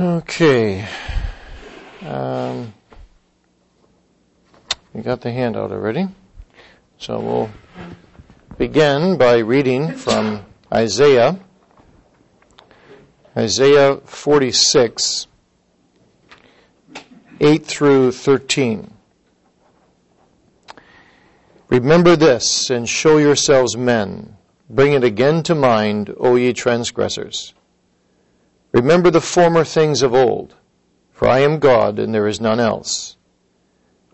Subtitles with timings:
[0.00, 0.88] Okay.
[2.00, 2.72] Um,
[5.02, 6.08] got the handout already.
[6.96, 7.50] So we'll
[8.56, 11.38] begin by reading from Isaiah,
[13.36, 15.26] Isaiah 46,
[17.38, 18.94] 8 through 13.
[21.68, 24.38] Remember this and show yourselves men.
[24.70, 27.52] Bring it again to mind, O ye transgressors.
[28.72, 30.54] Remember the former things of old,
[31.10, 33.16] for I am God and there is none else.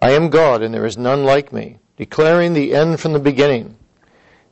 [0.00, 3.76] I am God and there is none like me, declaring the end from the beginning,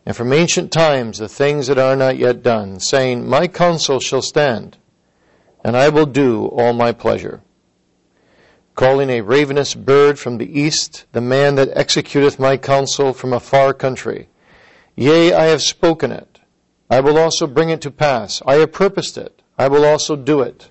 [0.05, 4.21] and from ancient times the things that are not yet done, saying, My counsel shall
[4.21, 4.77] stand,
[5.65, 7.43] and I will do all my pleasure.
[8.75, 13.41] Calling a ravenous bird from the east, the man that executeth my counsel from a
[13.41, 14.29] far country.
[14.97, 16.41] Yea, I have spoken it.
[16.91, 18.43] I will also bring it to pass.
[18.47, 19.41] I have purposed it.
[19.59, 20.71] I will also do it.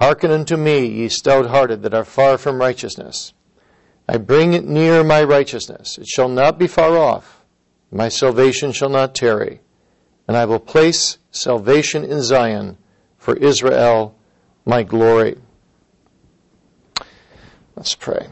[0.00, 3.32] Hearken unto me, ye stout hearted that are far from righteousness.
[4.08, 5.98] I bring it near my righteousness.
[5.98, 7.44] It shall not be far off.
[7.92, 9.60] My salvation shall not tarry.
[10.26, 12.78] And I will place salvation in Zion
[13.18, 14.16] for Israel,
[14.64, 15.38] my glory.
[17.76, 18.28] Let's pray.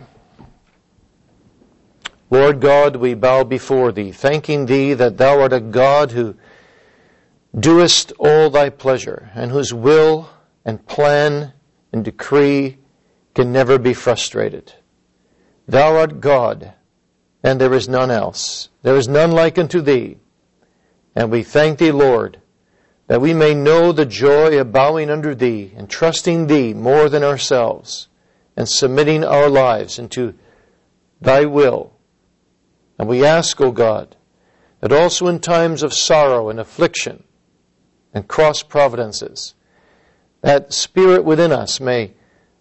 [2.31, 6.35] Lord God, we bow before thee, thanking thee that thou art a God who
[7.61, 10.31] doest all thy pleasure, and whose will
[10.65, 11.53] and plan
[11.93, 12.79] and decree
[13.35, 14.75] can never be frustrated.
[15.67, 16.75] Thou art God,
[17.43, 18.69] and there is none else.
[18.83, 20.19] There is none like unto thee.
[21.15, 22.41] And we thank thee, Lord,
[23.07, 27.25] that we may know the joy of bowing under thee and trusting thee more than
[27.25, 28.09] ourselves
[28.57, 30.35] and submitting our lives into
[31.21, 31.93] thy will.
[32.99, 34.17] And we ask, O God,
[34.81, 37.25] that also in times of sorrow and affliction,
[38.15, 39.55] and cross providences.
[40.41, 42.15] That spirit within us may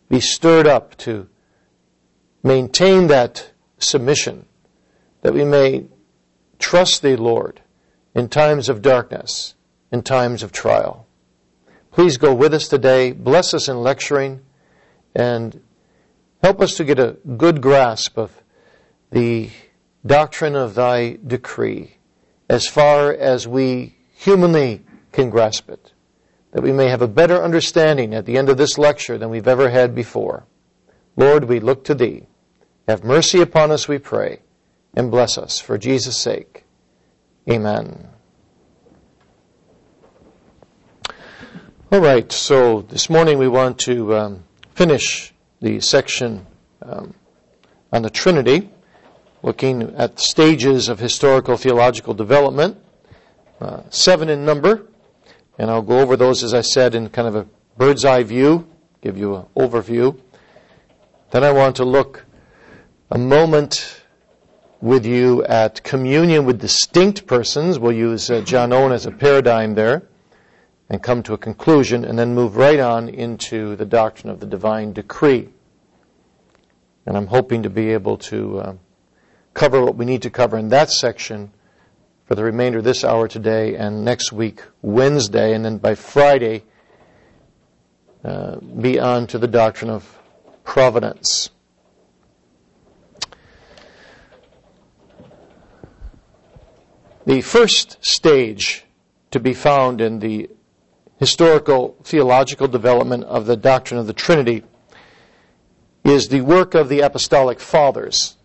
[0.10, 1.28] be stirred up to
[2.44, 4.46] maintain that submission,
[5.22, 5.86] that we may
[6.60, 7.62] trust thee, Lord,
[8.16, 9.56] in times of darkness,
[9.92, 11.08] in times of trial.
[11.92, 14.42] Please go with us today, bless us in lecturing,
[15.16, 15.62] and
[16.42, 18.32] help us to get a good grasp of
[19.12, 19.50] the
[20.06, 21.98] doctrine of thy decree
[22.50, 25.94] as far as we humanly can grasp it,
[26.52, 29.48] that we may have a better understanding at the end of this lecture than we've
[29.48, 30.46] ever had before.
[31.16, 32.28] Lord, we look to Thee.
[32.88, 34.42] Have mercy upon us, we pray,
[34.96, 36.64] and bless us for Jesus' sake.
[37.50, 38.08] Amen.
[41.92, 44.44] All right, so this morning we want to um,
[44.76, 46.46] finish the section
[46.82, 47.14] um,
[47.92, 48.70] on the Trinity,
[49.42, 52.78] looking at stages of historical theological development,
[53.62, 54.88] uh, seven in number.
[55.58, 57.48] And I'll go over those, as I said, in kind of a
[57.78, 58.68] bird's eye view,
[59.02, 60.20] give you an overview.
[61.32, 62.26] Then I want to look
[63.10, 64.02] a moment
[64.82, 67.80] with you at communion with distinct persons.
[67.80, 70.04] We'll use uh, John Owen as a paradigm there
[70.90, 74.46] and come to a conclusion and then move right on into the doctrine of the
[74.46, 75.50] divine decree.
[77.06, 78.74] And I'm hoping to be able to uh,
[79.54, 81.52] cover what we need to cover in that section
[82.28, 86.64] for the remainder of this hour today and next week, Wednesday, and then by Friday,
[88.26, 90.20] uh, be on to the doctrine of
[90.66, 91.50] providence.
[97.26, 98.84] The first stage
[99.32, 100.50] to be found in the
[101.20, 104.64] historical theological development of the doctrine of the Trinity
[106.04, 108.36] is the work of the apostolic fathers.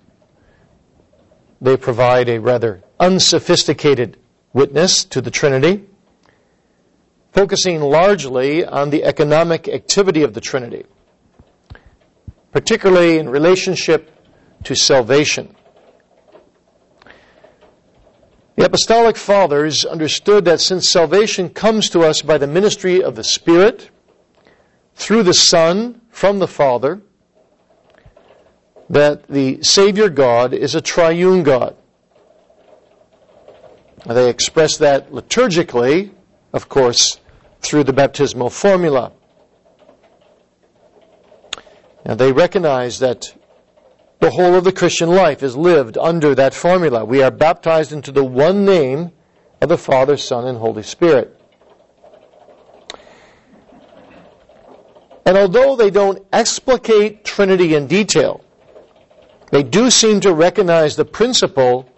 [1.61, 4.17] They provide a rather unsophisticated
[4.53, 5.85] witness to the Trinity,
[7.33, 10.85] focusing largely on the economic activity of the Trinity,
[12.53, 14.11] particularly in relationship
[14.65, 15.55] to salvation.
[18.57, 23.25] The Apostolic Fathers understood that since salvation comes to us by the ministry of the
[23.25, 23.91] Spirit,
[24.95, 27.01] through the Son, from the Father,
[28.91, 31.77] that the Savior God is a triune God.
[34.07, 36.11] They express that liturgically,
[36.53, 37.21] of course,
[37.61, 39.13] through the baptismal formula.
[42.05, 43.33] And they recognize that
[44.19, 47.05] the whole of the Christian life is lived under that formula.
[47.05, 49.13] We are baptized into the one name
[49.61, 51.39] of the Father, Son, and Holy Spirit.
[55.25, 58.45] And although they don't explicate Trinity in detail,
[59.53, 61.89] they do seem to recognize the principle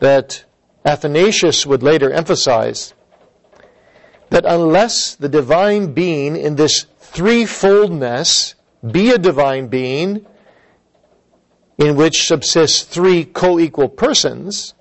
[0.00, 0.44] that
[0.84, 2.94] Athanasius would later emphasize
[4.30, 8.54] that unless the divine being in this threefoldness
[8.90, 10.26] be a divine being
[11.78, 14.74] in which subsist three co-equal persons,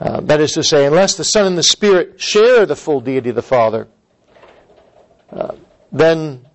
[0.00, 3.30] uh, that is to say, unless the Son and the Spirit share the full deity
[3.30, 3.88] of the Father,
[5.32, 5.54] uh,
[5.92, 6.46] then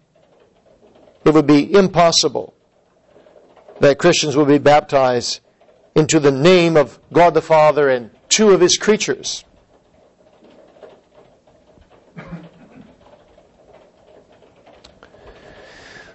[1.26, 2.54] it would be impossible
[3.80, 5.42] that Christians would be baptized
[6.00, 9.44] into the name of God the Father and two of his creatures.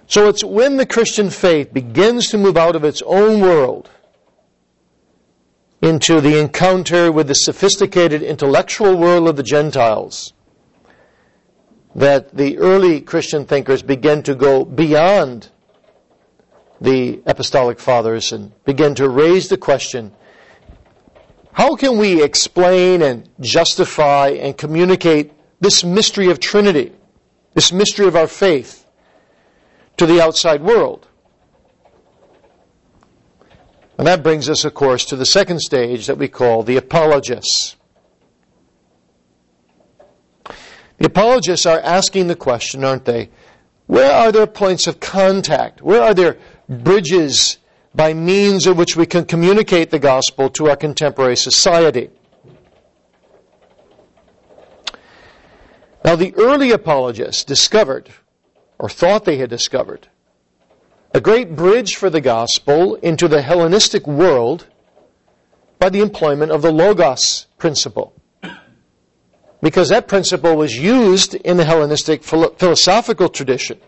[0.07, 3.89] So it's when the Christian faith begins to move out of its own world
[5.81, 10.33] into the encounter with the sophisticated intellectual world of the Gentiles
[11.95, 15.49] that the early Christian thinkers begin to go beyond
[16.81, 20.11] the apostolic fathers and begin to raise the question
[21.55, 25.31] how can we explain and justify and communicate
[25.61, 26.91] this mystery of Trinity,
[27.53, 28.85] this mystery of our faith
[29.95, 31.07] to the outside world?
[33.97, 37.77] And that brings us, of course, to the second stage that we call the apologists.
[40.97, 43.29] The apologists are asking the question, aren't they?
[43.85, 45.81] Where are there points of contact?
[45.81, 46.37] Where are there
[46.69, 47.57] bridges
[47.93, 52.09] by means of which we can communicate the gospel to our contemporary society?
[56.03, 58.09] Now, the early apologists discovered,
[58.77, 60.07] or thought they had discovered,
[61.13, 64.67] a great bridge for the gospel into the Hellenistic world
[65.79, 68.13] by the employment of the Logos principle.
[69.61, 73.79] Because that principle was used in the Hellenistic philosophical tradition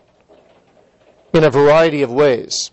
[1.32, 2.70] in a variety of ways.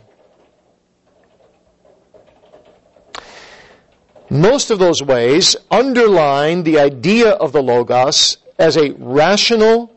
[4.29, 9.91] Most of those ways underline the idea of the Logos as a rational,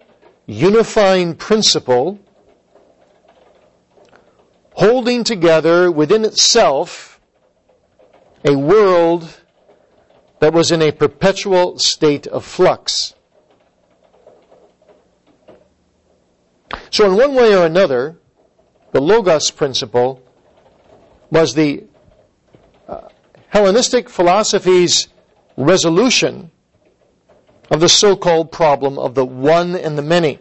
[0.46, 2.18] unifying principle
[4.78, 7.20] holding together within itself
[8.44, 9.40] a world
[10.38, 13.14] that was in a perpetual state of flux.
[16.90, 18.18] So, in one way or another,
[18.92, 20.22] the Logos principle
[21.30, 21.84] was the
[22.88, 23.08] uh,
[23.48, 25.08] Hellenistic philosophy's
[25.56, 26.50] resolution
[27.70, 30.38] of the so called problem of the one and the many.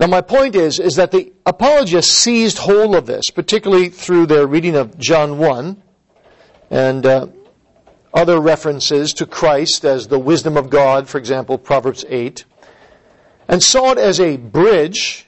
[0.00, 4.46] Now, my point is, is that the apologists seized hold of this, particularly through their
[4.46, 5.82] reading of John 1
[6.70, 7.28] and uh,
[8.12, 12.44] other references to Christ as the wisdom of God, for example, Proverbs 8,
[13.48, 15.26] and saw it as a bridge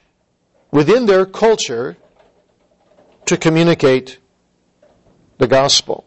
[0.71, 1.97] within their culture
[3.25, 4.19] to communicate
[5.37, 6.05] the gospel.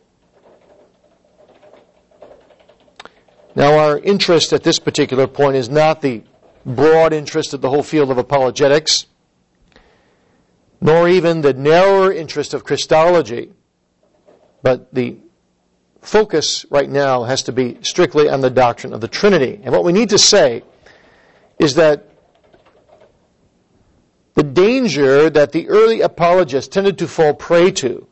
[3.55, 6.23] Now, our interest at this particular point is not the
[6.65, 9.07] broad interest of the whole field of apologetics,
[10.81, 13.53] nor even the narrower interest of Christology,
[14.62, 15.19] but the
[16.01, 19.61] focus right now has to be strictly on the doctrine of the Trinity.
[19.62, 20.62] And what we need to say
[21.61, 22.09] is that
[24.35, 28.07] the danger that the early apologists tended to fall prey to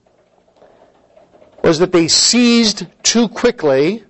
[1.65, 4.05] was that they seized too quickly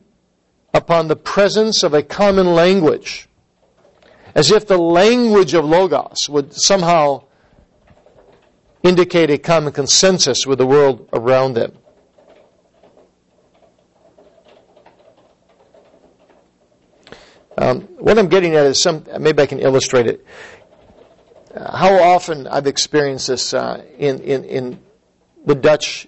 [0.75, 3.28] upon the presence of a common language
[4.35, 7.25] as if the language of Logos would somehow
[8.83, 11.73] indicate a common consensus with the world around them.
[17.61, 20.25] Um, what I'm getting at is some, maybe I can illustrate it.
[21.53, 24.81] Uh, how often I've experienced this uh, in, in, in
[25.45, 26.07] the Dutch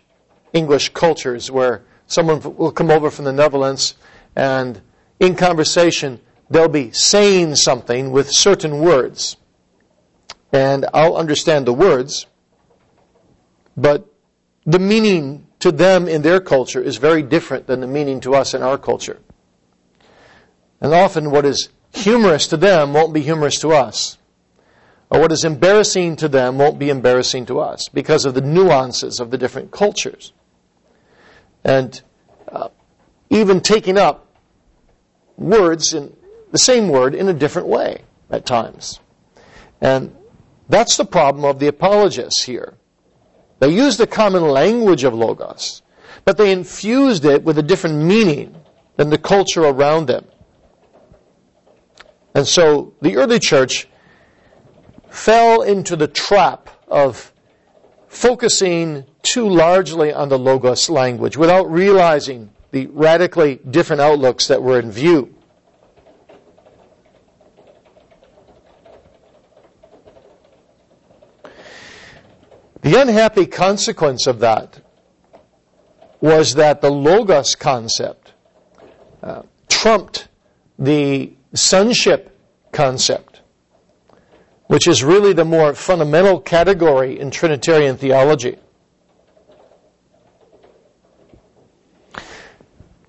[0.52, 3.97] English cultures where someone will come over from the Netherlands
[4.37, 4.80] and
[5.19, 9.37] in conversation they'll be saying something with certain words.
[10.52, 12.26] And I'll understand the words,
[13.76, 14.07] but
[14.66, 18.54] the meaning to them in their culture is very different than the meaning to us
[18.54, 19.19] in our culture.
[20.80, 24.18] And often what is humorous to them won't be humorous to us.
[25.10, 29.18] Or what is embarrassing to them won't be embarrassing to us because of the nuances
[29.18, 30.32] of the different cultures.
[31.64, 32.00] And
[32.50, 32.68] uh,
[33.28, 34.26] even taking up
[35.37, 36.16] words in
[36.52, 39.00] the same word in a different way at times.
[39.80, 40.14] And
[40.68, 42.75] that's the problem of the apologists here.
[43.58, 45.82] They used the common language of Logos,
[46.25, 48.54] but they infused it with a different meaning
[48.96, 50.26] than the culture around them.
[52.34, 53.88] And so the early church
[55.08, 57.32] fell into the trap of
[58.08, 64.78] focusing too largely on the Logos language without realizing the radically different outlooks that were
[64.78, 65.34] in view.
[72.82, 74.80] The unhappy consequence of that
[76.20, 78.32] was that the Logos concept
[79.22, 80.28] uh, trumped
[80.78, 82.37] the sonship
[82.73, 83.40] concept,
[84.66, 88.57] which is really the more fundamental category in Trinitarian theology.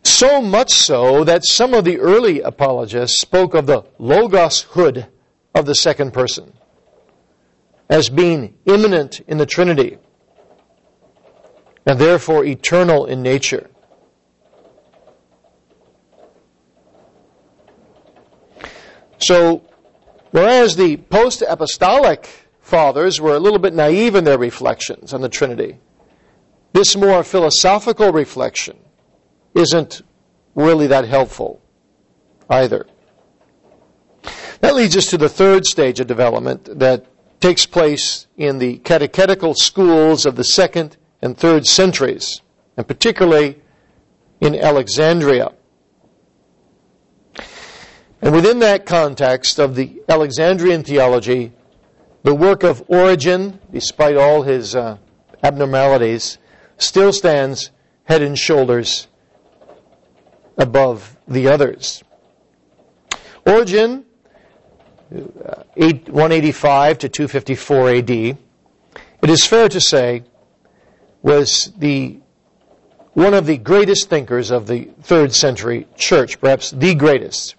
[0.04, 5.08] So much so that some of the early apologists spoke of the Logos hood
[5.56, 6.54] of the second person
[7.90, 9.98] as being immanent in the Trinity
[11.88, 13.71] and therefore eternal in nature.
[19.22, 19.63] So,
[20.32, 22.28] whereas the post apostolic
[22.62, 25.80] fathers were a little bit naive in their reflections on the Trinity,
[26.74, 28.78] this more philosophical reflection
[29.54, 30.01] isn't
[30.56, 31.62] really that helpful
[32.50, 32.88] either.
[34.62, 37.06] That leads us to the third stage of development that
[37.40, 42.42] takes place in the catechetical schools of the second and third centuries,
[42.78, 43.62] and particularly
[44.40, 45.51] in Alexandria.
[48.22, 51.51] And within that context of the Alexandrian theology,
[52.24, 54.98] the work of Origen, despite all his uh,
[55.44, 56.38] abnormalities,
[56.78, 57.72] still stands
[58.04, 59.08] head and shoulders
[60.58, 62.04] above the others.
[63.46, 64.06] Origen,
[65.13, 68.38] uh, 185 to 254 AD, it
[69.24, 70.24] is fair to say,
[71.24, 72.20] was the
[73.13, 77.56] one of the greatest thinkers of the third century church, perhaps the greatest.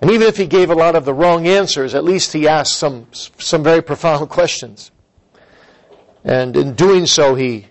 [0.00, 2.76] And even if he gave a lot of the wrong answers, at least he asked
[2.76, 4.90] some, some very profound questions.
[6.24, 7.66] And in doing so, he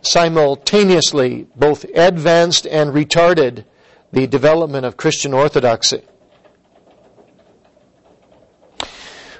[0.00, 3.64] simultaneously both advanced and retarded
[4.12, 6.02] the development of Christian orthodoxy.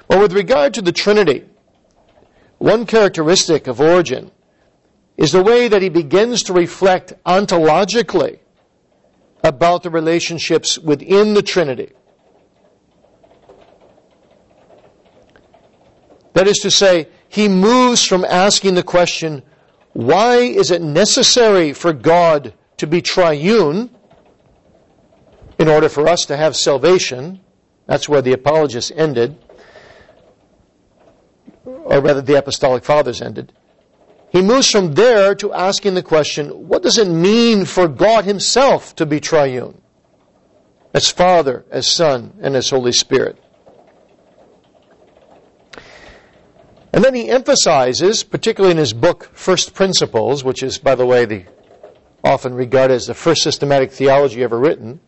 [0.07, 1.45] Well, with regard to the Trinity,
[2.57, 4.31] one characteristic of Origen
[5.17, 8.39] is the way that he begins to reflect ontologically
[9.43, 11.91] about the relationships within the Trinity.
[16.33, 19.43] That is to say, he moves from asking the question,
[19.93, 23.89] why is it necessary for God to be triune
[25.57, 27.41] in order for us to have salvation?
[27.87, 29.37] That's where the apologists ended,
[31.65, 33.51] or rather the apostolic fathers ended.
[34.31, 38.95] He moves from there to asking the question, what does it mean for God himself
[38.97, 39.81] to be triune?
[40.93, 43.37] As Father, as Son, and as Holy Spirit.
[46.91, 51.25] And then he emphasizes, particularly in his book, First Principles, which is, by the way,
[51.25, 51.45] the
[52.23, 54.99] often regarded as the first systematic theology ever written,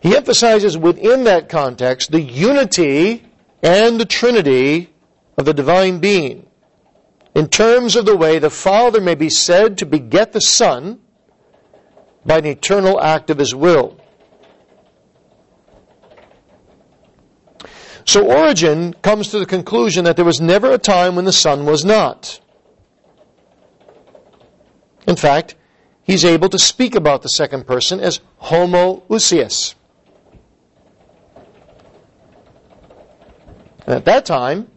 [0.00, 3.24] he emphasizes within that context the unity
[3.62, 4.92] and the Trinity
[5.36, 6.46] of the divine being
[7.34, 11.00] in terms of the way the Father may be said to beget the Son
[12.26, 14.00] by an eternal act of his will.
[18.08, 21.66] So Origen comes to the conclusion that there was never a time when the Son
[21.66, 22.40] was not.
[25.06, 25.56] In fact,
[26.04, 29.74] he's able to speak about the second person as homoousios.
[33.86, 34.70] And at that time,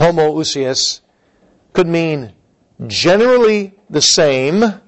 [0.00, 1.02] homoousios
[1.74, 2.32] could mean
[2.86, 4.78] generally the same, uh,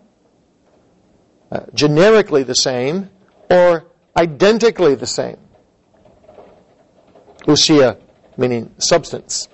[1.74, 3.10] generically the same,
[3.50, 3.84] or
[4.16, 5.36] identically the same.
[7.46, 7.98] Ousia
[8.36, 9.48] meaning substance.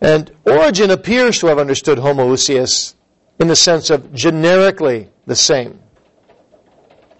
[0.00, 2.94] And Origen appears to have understood homoousios
[3.38, 5.78] in the sense of generically the same.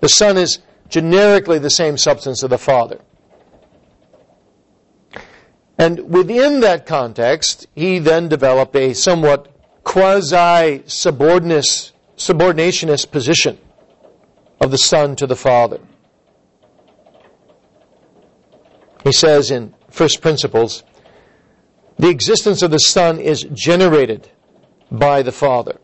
[0.00, 3.00] The Son is generically the same substance of the Father.
[5.79, 9.53] And within that context, he then developed a somewhat
[9.85, 13.59] quasi subordinationist position
[14.61, 15.81] of the Son to the Father.
[19.07, 20.83] He says in First Principles,
[21.97, 24.29] the existence of the Son is generated
[24.91, 25.79] by the Father.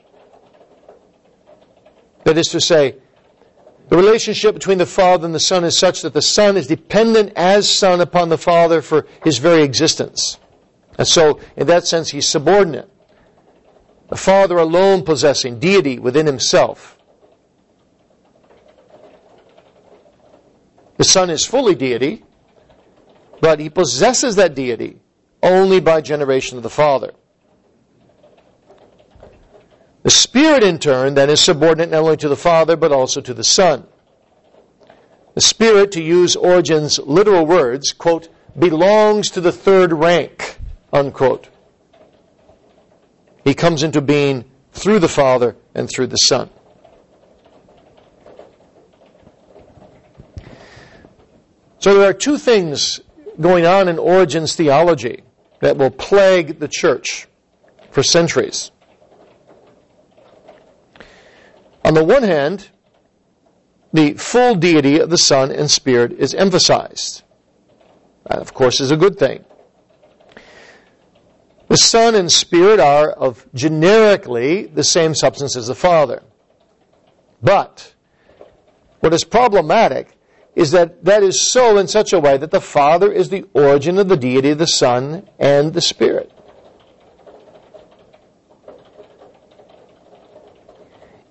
[2.24, 2.96] That is to say,
[3.88, 7.32] the relationship between the Father and the Son is such that the Son is dependent
[7.36, 10.40] as Son upon the Father for his very existence.
[10.98, 12.90] And so, in that sense, he's subordinate.
[14.08, 16.98] The Father alone possessing deity within himself.
[20.96, 22.24] The Son is fully deity,
[23.42, 25.00] but he possesses that deity
[25.42, 27.12] only by generation of the Father.
[30.04, 33.34] The Spirit, in turn, then is subordinate not only to the Father, but also to
[33.34, 33.84] the Son.
[35.34, 40.58] The Spirit, to use Origen's literal words, quote, belongs to the third rank,
[40.92, 41.48] unquote.
[43.42, 46.48] He comes into being through the Father and through the Son.
[51.80, 53.00] So there are two things
[53.40, 55.22] going on in Origen's theology
[55.60, 57.26] that will plague the church
[57.90, 58.70] for centuries.
[61.84, 62.68] On the one hand,
[63.92, 67.22] the full deity of the Son and Spirit is emphasized.
[68.26, 69.44] That, of course, is a good thing.
[71.68, 76.22] The Son and Spirit are of generically the same substance as the Father.
[77.42, 77.94] But
[79.00, 80.16] what is problematic
[80.54, 83.98] is that that is so in such a way that the Father is the origin
[83.98, 86.30] of the deity of the Son and the Spirit.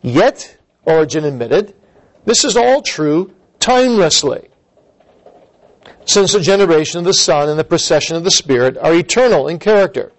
[0.01, 1.75] Yet, Origen admitted,
[2.25, 4.49] this is all true timelessly,
[6.05, 9.59] since the generation of the Son and the procession of the Spirit are eternal in
[9.59, 10.11] character.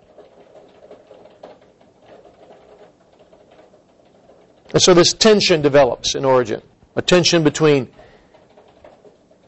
[4.72, 6.62] And so this tension develops in Origen,
[6.94, 7.92] a tension between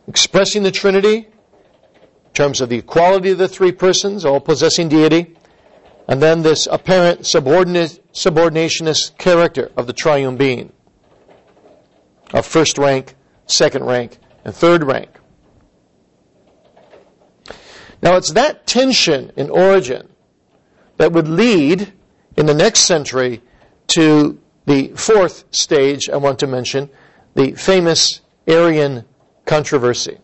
[0.06, 5.36] expressing the Trinity in terms of the equality of the three persons, all possessing deity,
[6.08, 10.72] and then this apparent subordinationist character of the triune being
[12.32, 13.14] of first rank,
[13.46, 15.10] second rank, and third rank.
[18.02, 20.08] Now it's that tension in Origen
[20.98, 21.92] that would lead
[22.36, 23.40] in the next century
[23.88, 26.90] to the fourth stage I want to mention,
[27.34, 29.04] the famous Arian
[29.44, 30.18] controversy.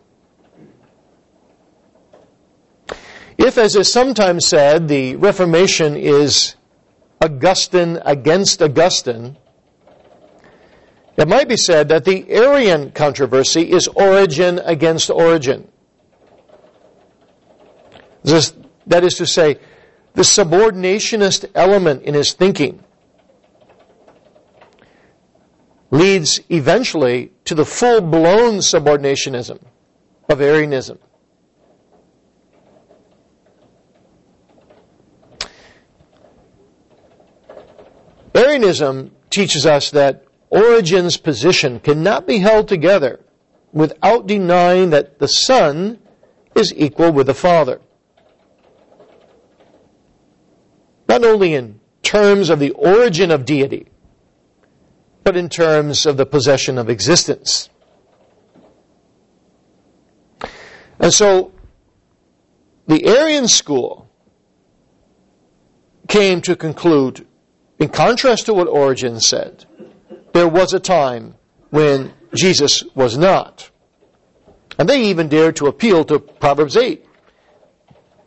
[3.37, 6.55] If, as is sometimes said, the Reformation is
[7.21, 9.37] Augustine against Augustine,
[11.17, 15.67] it might be said that the Arian controversy is Origen against Origen.
[18.23, 18.53] This,
[18.87, 19.57] that is to say,
[20.13, 22.83] the subordinationist element in his thinking
[25.91, 29.61] leads eventually to the full blown subordinationism
[30.29, 30.97] of Arianism.
[38.33, 43.19] Arianism teaches us that Origen's position cannot be held together
[43.73, 45.99] without denying that the Son
[46.55, 47.81] is equal with the Father.
[51.07, 53.90] Not only in terms of the origin of deity,
[55.23, 57.69] but in terms of the possession of existence.
[60.99, 61.51] And so,
[62.87, 64.09] the Arian school
[66.07, 67.25] came to conclude,
[67.79, 69.65] in contrast to what Origen said,
[70.33, 71.35] there was a time
[71.69, 73.69] when Jesus was not.
[74.77, 77.05] And they even dared to appeal to Proverbs 8,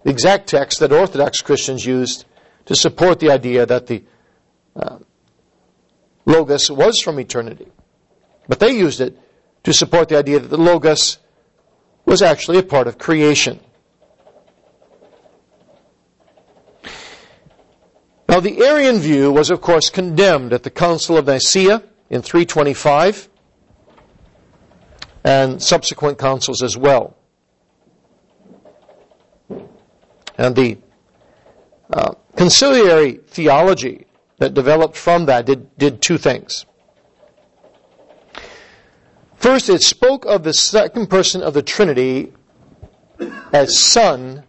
[0.02, 2.24] the exact text that Orthodox Christians used
[2.66, 4.04] to support the idea that the
[4.76, 4.98] uh,
[6.26, 7.66] Logos was from eternity.
[8.48, 9.18] But they used it
[9.64, 11.18] to support the idea that the Logos
[12.04, 13.60] was actually a part of creation.
[18.28, 23.28] Now, the Arian view was, of course, condemned at the Council of Nicaea in 325
[25.22, 27.16] and subsequent councils as well.
[30.36, 30.78] And the
[31.92, 34.03] uh, conciliary theology
[34.44, 36.66] that developed from that did, did two things.
[39.36, 42.30] First, it spoke of the second person of the Trinity
[43.54, 44.44] as Son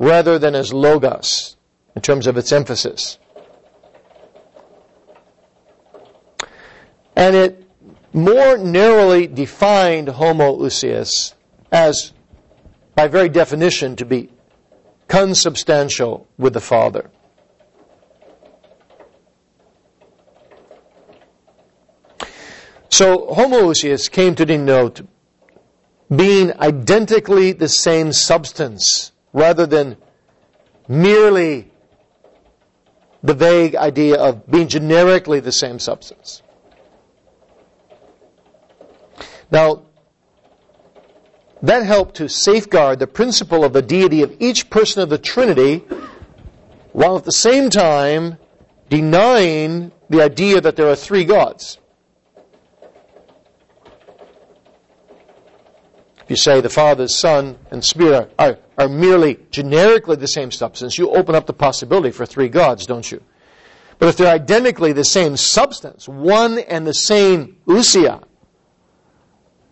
[0.00, 1.56] rather than as Logos
[1.94, 3.18] in terms of its emphasis.
[7.14, 7.64] And it
[8.12, 11.34] more narrowly defined homoousios
[11.70, 12.12] as,
[12.96, 14.30] by very definition, to be
[15.06, 17.08] consubstantial with the Father.
[22.88, 25.02] So homoousios came to denote
[26.14, 29.96] being identically the same substance rather than
[30.88, 31.70] merely
[33.22, 36.42] the vague idea of being generically the same substance.
[39.50, 39.82] Now,
[41.62, 45.78] that helped to safeguard the principle of the deity of each person of the Trinity,
[46.92, 48.38] while at the same time
[48.88, 51.78] denying the idea that there are three gods.
[56.26, 60.98] If you say the Father, Son, and Spirit are, are merely generically the same substance,
[60.98, 63.22] you open up the possibility for three gods, don't you?
[64.00, 68.24] But if they're identically the same substance, one and the same ousia,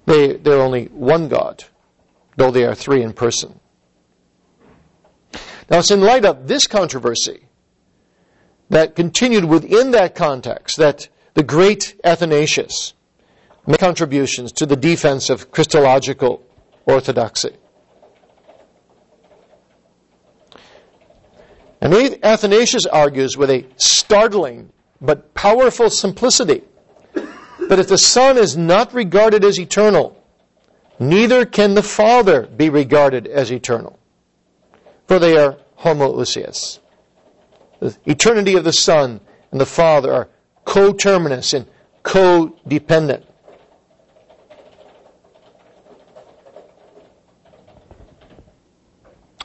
[0.06, 1.64] they, they're only one God,
[2.36, 3.58] though they are three in person.
[5.68, 7.48] Now it's in light of this controversy
[8.70, 12.94] that continued within that context that the great Athanasius
[13.66, 16.42] made contributions to the defense of Christological
[16.86, 17.56] orthodoxy.
[21.80, 26.62] And Athanasius argues with a startling but powerful simplicity
[27.68, 30.16] that if the Son is not regarded as eternal,
[30.98, 33.98] neither can the Father be regarded as eternal,
[35.06, 36.78] for they are homoousios.
[37.80, 40.28] The eternity of the Son and the Father are
[40.64, 41.66] coterminous and
[42.02, 43.24] codependent.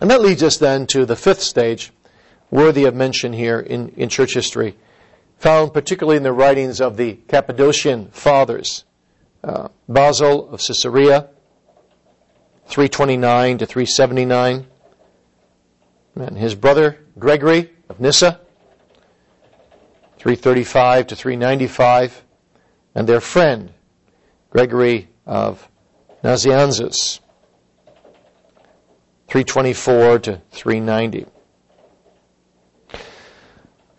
[0.01, 1.91] And that leads us then to the fifth stage,
[2.49, 4.77] worthy of mention here in, in church history,
[5.37, 8.85] found particularly in the writings of the Cappadocian fathers,
[9.43, 11.29] uh, Basil of Caesarea,
[12.67, 14.67] 329 to 379,
[16.15, 18.39] and his brother Gregory of Nyssa,
[20.17, 22.23] 335 to 395,
[22.95, 23.73] and their friend
[24.49, 25.67] Gregory of
[26.23, 27.19] Nazianzus,
[29.29, 31.25] 324 to 390.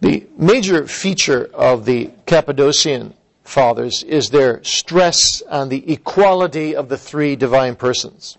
[0.01, 3.15] The major feature of the Cappadocian
[3.45, 8.39] fathers is their stress on the equality of the three divine persons.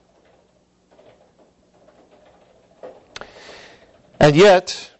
[4.19, 4.91] And yet,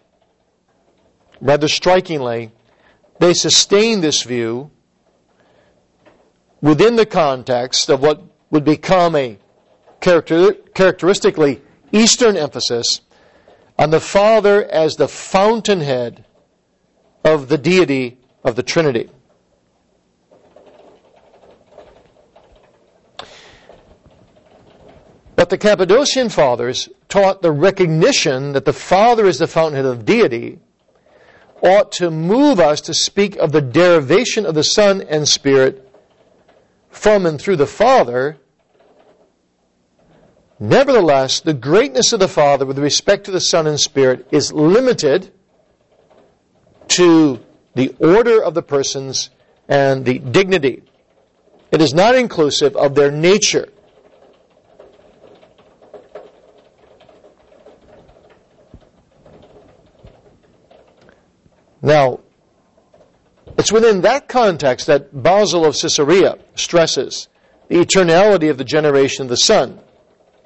[1.42, 2.54] rather strikingly,
[3.20, 4.72] they sustain this view
[6.62, 9.38] within the context of what would become a
[10.00, 13.02] character, characteristically Eastern emphasis
[13.78, 16.26] on the Father as the fountainhead
[17.24, 19.10] of the deity of the Trinity.
[25.36, 30.60] But the Cappadocian Fathers taught the recognition that the Father is the fountainhead of deity
[31.64, 35.88] ought to move us to speak of the derivation of the Son and Spirit
[36.90, 38.38] from and through the Father
[40.62, 45.34] Nevertheless, the greatness of the Father with respect to the Son and Spirit is limited
[46.90, 47.40] to
[47.74, 49.32] the order of the persons
[49.68, 50.84] and the dignity.
[51.72, 53.70] It is not inclusive of their nature.
[61.82, 62.20] Now,
[63.58, 67.30] it's within that context that Basil of Caesarea stresses
[67.68, 69.80] the eternality of the generation of the Son.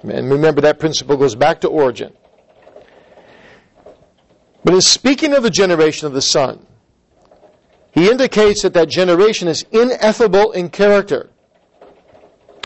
[0.09, 2.13] And remember, that principle goes back to Origen.
[4.63, 6.65] But in speaking of the generation of the Son,
[7.91, 11.29] he indicates that that generation is ineffable in character,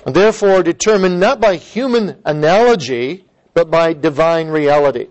[0.05, 5.07] and therefore determined not by human analogy, but by divine reality.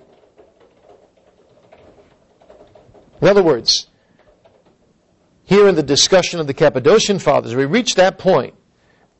[3.20, 3.88] In other words,
[5.44, 8.54] here in the discussion of the Cappadocian Fathers, we reach that point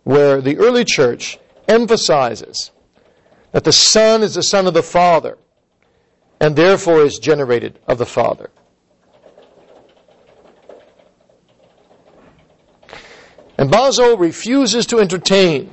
[0.05, 2.71] where the early church emphasizes
[3.53, 5.39] that the Son is the Son of the Father,
[6.41, 8.51] and therefore is generated of the Father.
[13.57, 15.71] And Basil refuses to entertain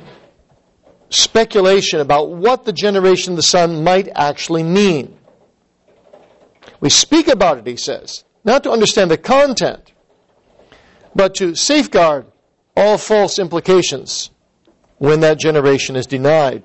[1.10, 5.16] speculation about what the generation of the Son might actually mean.
[6.80, 9.94] We speak about it, he says, not to understand the content,
[11.14, 12.26] but to safeguard
[12.76, 14.32] all false implications
[14.98, 16.64] when that generation is denied.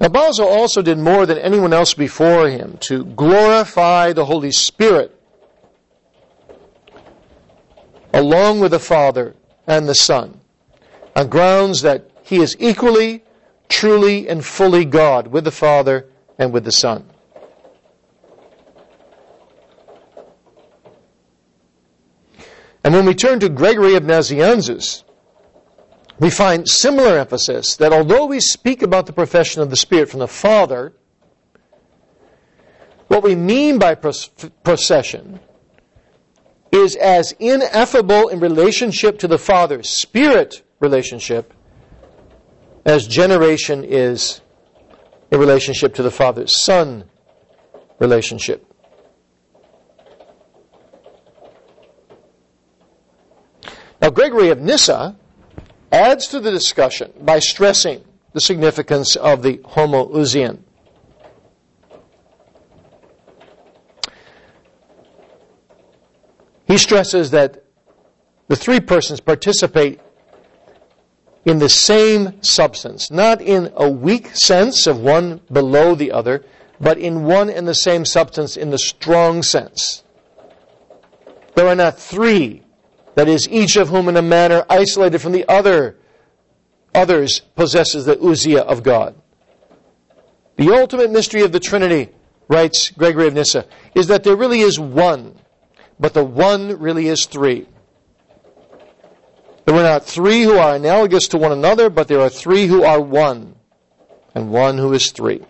[0.00, 5.14] Now, Basil also did more than anyone else before him to glorify the Holy Spirit
[8.14, 9.34] along with the Father
[9.66, 10.40] and the Son
[11.16, 13.24] on grounds that he is equally,
[13.68, 16.06] truly, and fully God with the Father
[16.38, 17.04] and with the Son.
[22.84, 25.02] And when we turn to Gregory of Nazianzus,
[26.18, 30.20] we find similar emphasis that although we speak about the procession of the Spirit from
[30.20, 30.92] the Father,
[33.06, 35.40] what we mean by procession
[36.72, 41.54] is as ineffable in relationship to the Father's Spirit relationship
[42.84, 44.40] as generation is
[45.30, 47.04] in relationship to the Father's Son
[47.98, 48.64] relationship.
[54.00, 55.16] Now, Gregory of Nyssa
[55.92, 60.60] adds to the discussion by stressing the significance of the homoousian.
[66.66, 67.64] He stresses that
[68.48, 70.00] the three persons participate
[71.46, 76.44] in the same substance, not in a weak sense of one below the other,
[76.78, 80.04] but in one and the same substance in the strong sense.
[81.54, 82.62] There are not three
[83.18, 85.96] that is, each of whom in a manner isolated from the other,
[86.94, 89.20] others possesses the ousia of God.
[90.54, 92.10] The ultimate mystery of the Trinity,
[92.46, 95.36] writes Gregory of Nyssa, is that there really is one,
[95.98, 97.66] but the one really is three.
[99.64, 102.84] There are not three who are analogous to one another, but there are three who
[102.84, 103.56] are one,
[104.36, 105.44] and one who is three.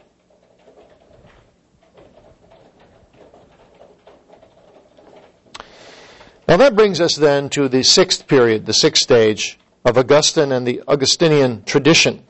[6.48, 10.66] Now that brings us then to the sixth period, the sixth stage of Augustine and
[10.66, 12.24] the Augustinian tradition.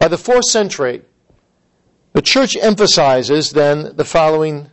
[0.00, 1.02] By the fourth century,
[2.14, 4.70] the church emphasizes then the following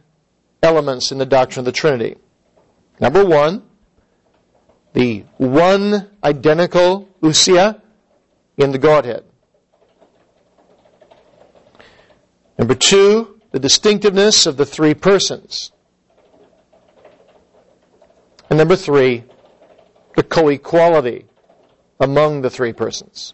[0.64, 2.18] elements in the doctrine of the Trinity.
[3.00, 3.64] Number one,
[4.94, 7.80] the one identical ousia
[8.58, 9.26] in the Godhead.
[12.58, 15.72] Number two, the distinctiveness of the three persons.
[18.52, 19.24] And number three,
[20.18, 21.26] the co-equality
[22.02, 23.34] among the three persons.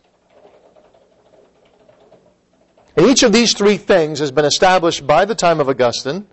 [2.95, 6.27] And each of these three things has been established by the time of Augustine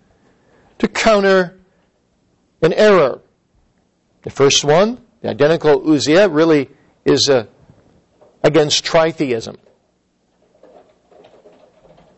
[0.80, 1.58] to counter
[2.60, 3.22] an error.
[4.20, 6.68] The first one, the identical ousia, really
[7.06, 7.46] is uh,
[8.42, 9.56] against tritheism.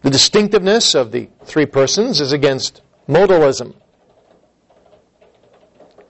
[0.03, 3.77] The distinctiveness of the three persons is against modalism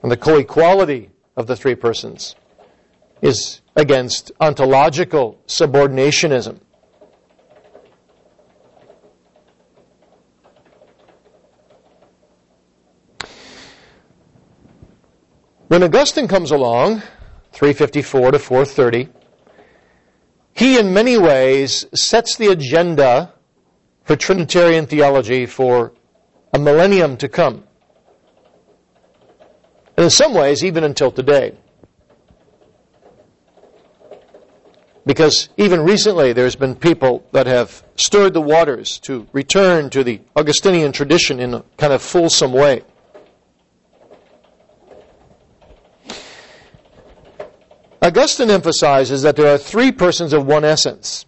[0.07, 2.37] and the co-equality of the three persons
[3.21, 6.61] is against ontological subordinationism.
[15.67, 17.01] When Augustine comes along,
[17.51, 19.09] 354 to 430,
[20.53, 23.33] he in many ways sets the agenda
[24.05, 25.91] for Trinitarian theology for
[26.53, 27.66] a millennium to come
[29.97, 31.57] and in some ways, even until today.
[35.07, 40.21] Because even recently, there's been people that have stirred the waters to return to the
[40.35, 42.83] Augustinian tradition in a kind of fulsome way.
[48.01, 51.25] Augustine emphasizes that there are three persons of one essence.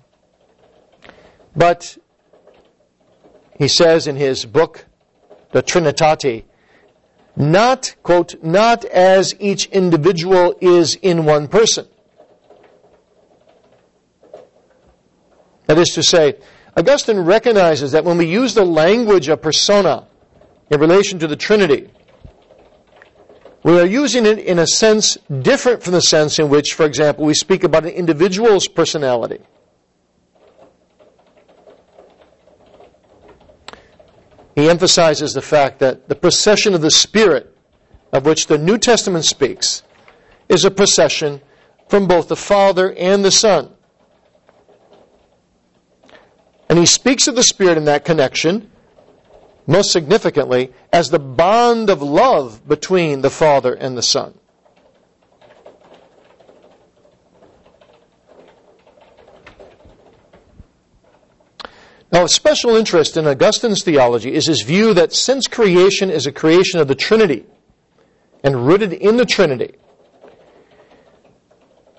[1.55, 1.97] But
[3.57, 4.85] he says in his book,
[5.51, 6.43] De Trinitate,
[7.39, 11.87] not, quote, not as each individual is in one person.
[15.65, 16.35] That is to say,
[16.75, 20.05] Augustine recognizes that when we use the language of persona
[20.69, 21.89] in relation to the Trinity,
[23.63, 27.25] we are using it in a sense different from the sense in which, for example,
[27.25, 29.39] we speak about an individual's personality.
[34.59, 37.55] He emphasizes the fact that the procession of the Spirit,
[38.11, 39.83] of which the New Testament speaks,
[40.47, 41.41] is a procession
[41.87, 43.71] from both the Father and the Son.
[46.67, 48.69] And he speaks of the Spirit in that connection,
[49.67, 54.38] most significantly, as the bond of love between the Father and the Son.
[62.11, 66.31] Now, a special interest in Augustine's theology is his view that since creation is a
[66.31, 67.45] creation of the Trinity
[68.43, 69.75] and rooted in the Trinity,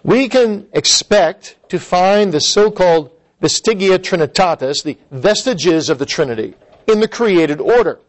[0.03, 6.55] we can expect to find the so-called vestigia trinitatis, the vestiges of the Trinity,
[6.89, 8.01] in the created order.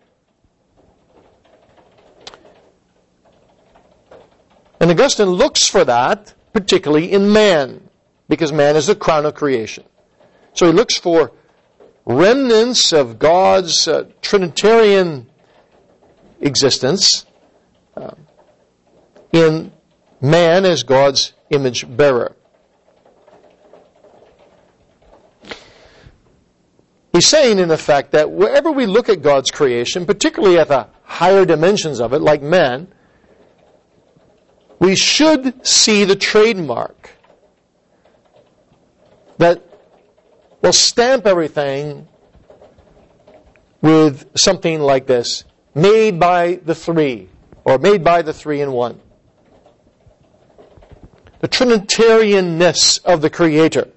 [4.80, 7.88] And Augustine looks for that, particularly in man,
[8.28, 9.84] because man is the crown of creation.
[10.54, 11.32] So he looks for
[12.06, 15.28] remnants of God's uh, Trinitarian
[16.40, 17.26] existence
[17.96, 18.16] uh,
[19.32, 19.72] in
[20.20, 22.36] man as God's image bearer.
[27.14, 31.46] He's saying, in effect, that wherever we look at God's creation, particularly at the higher
[31.46, 32.88] dimensions of it, like man,
[34.80, 37.12] we should see the trademark
[39.38, 39.71] that
[40.62, 42.08] will stamp everything
[43.82, 45.44] with something like this
[45.74, 47.30] made by the three,
[47.64, 49.00] or made by the three in one.
[51.40, 53.90] The Trinitarianness of the Creator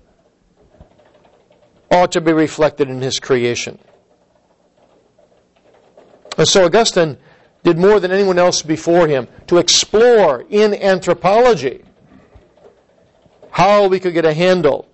[1.90, 3.78] ought to be reflected in His creation.
[6.38, 7.18] And so Augustine
[7.64, 11.82] did more than anyone else before him to explore in anthropology
[13.50, 14.88] how we could get a handle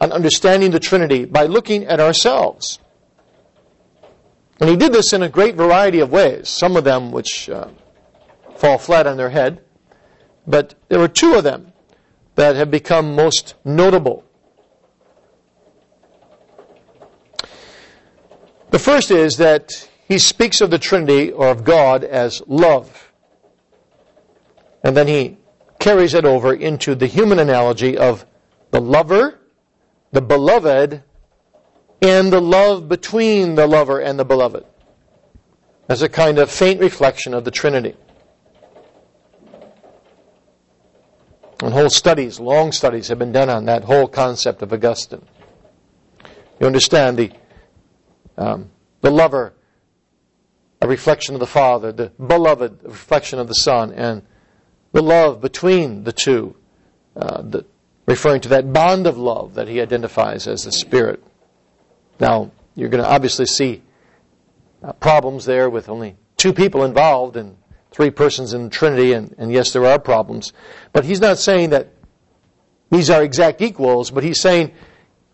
[0.00, 2.78] on understanding the Trinity by looking at ourselves.
[4.60, 7.68] And he did this in a great variety of ways, some of them which uh,
[8.56, 9.62] fall flat on their head,
[10.46, 11.72] but there were two of them
[12.36, 14.24] that have become most notable.
[18.70, 23.10] The first is that he speaks of the Trinity or of God as love.
[24.82, 25.38] And then he
[25.78, 28.26] carries it over into the human analogy of
[28.70, 29.40] the lover,
[30.12, 31.02] the beloved,
[32.02, 34.64] and the love between the lover and the beloved
[35.88, 37.94] as a kind of faint reflection of the Trinity.
[41.62, 45.24] And whole studies, long studies, have been done on that whole concept of Augustine.
[46.60, 47.32] You understand the
[48.36, 49.54] um, the lover,
[50.82, 54.22] a reflection of the Father, the beloved, a reflection of the Son, and
[54.92, 56.56] the love between the two,
[57.16, 57.64] uh, the,
[58.06, 61.22] referring to that bond of love that he identifies as the Spirit.
[62.20, 63.82] Now, you're going to obviously see
[64.82, 67.56] uh, problems there with only two people involved and
[67.90, 70.52] three persons in the Trinity, and, and yes, there are problems.
[70.92, 71.92] But he's not saying that
[72.90, 74.72] these are exact equals, but he's saying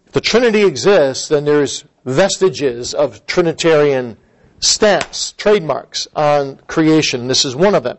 [0.06, 4.16] if the Trinity exists, then there's vestiges of Trinitarian
[4.60, 7.26] stamps, trademarks on creation.
[7.26, 7.98] This is one of them.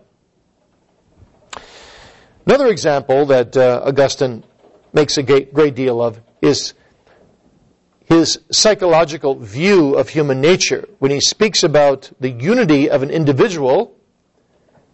[2.45, 4.43] Another example that uh, Augustine
[4.93, 6.73] makes a great deal of is
[8.05, 13.95] his psychological view of human nature when he speaks about the unity of an individual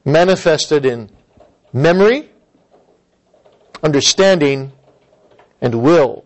[0.06, 1.10] manifested in
[1.74, 2.30] memory,
[3.84, 4.72] understanding,
[5.62, 6.26] and will.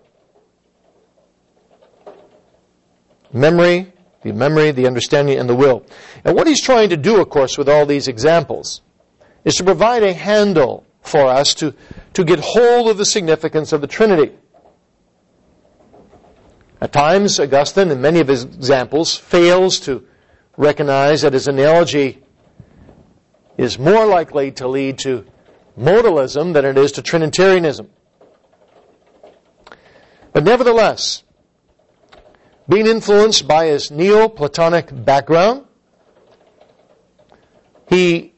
[3.32, 5.86] Memory, the memory, the understanding, and the will.
[6.24, 8.82] And what he's trying to do, of course, with all these examples,
[9.44, 11.74] is to provide a handle for us to,
[12.13, 14.32] to get hold of the significance of the Trinity.
[16.80, 20.06] At times, Augustine, in many of his examples, fails to
[20.58, 22.21] recognize that his analogy
[23.58, 25.26] is more likely to lead to
[25.80, 27.89] modalism than it is to Trinitarianism.
[30.34, 31.23] But nevertheless,
[32.67, 35.65] being influenced by his Neoplatonic background,
[37.88, 38.34] he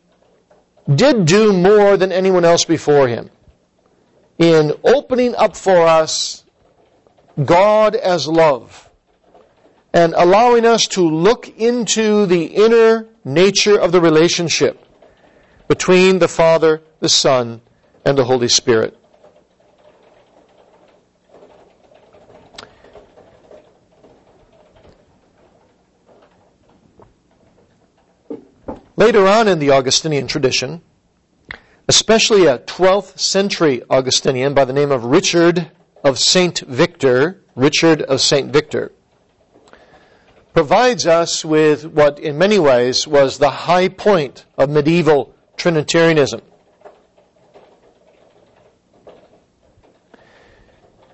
[0.93, 3.29] did do more than anyone else before him
[4.38, 6.43] in opening up for us
[7.43, 8.89] God as love
[9.93, 14.82] and allowing us to look into the inner nature of the relationship
[15.67, 17.62] between the Father, the Son,
[18.04, 18.98] and the Holy Spirit.
[28.98, 30.82] Later on in the Augustinian tradition,
[31.88, 35.71] especially a 12th century Augustinian by the name of Richard
[36.04, 36.60] of St.
[36.62, 38.52] Victor, Richard of St.
[38.52, 38.91] Victor,
[40.54, 46.41] provides us with what in many ways was the high point of medieval Trinitarianism.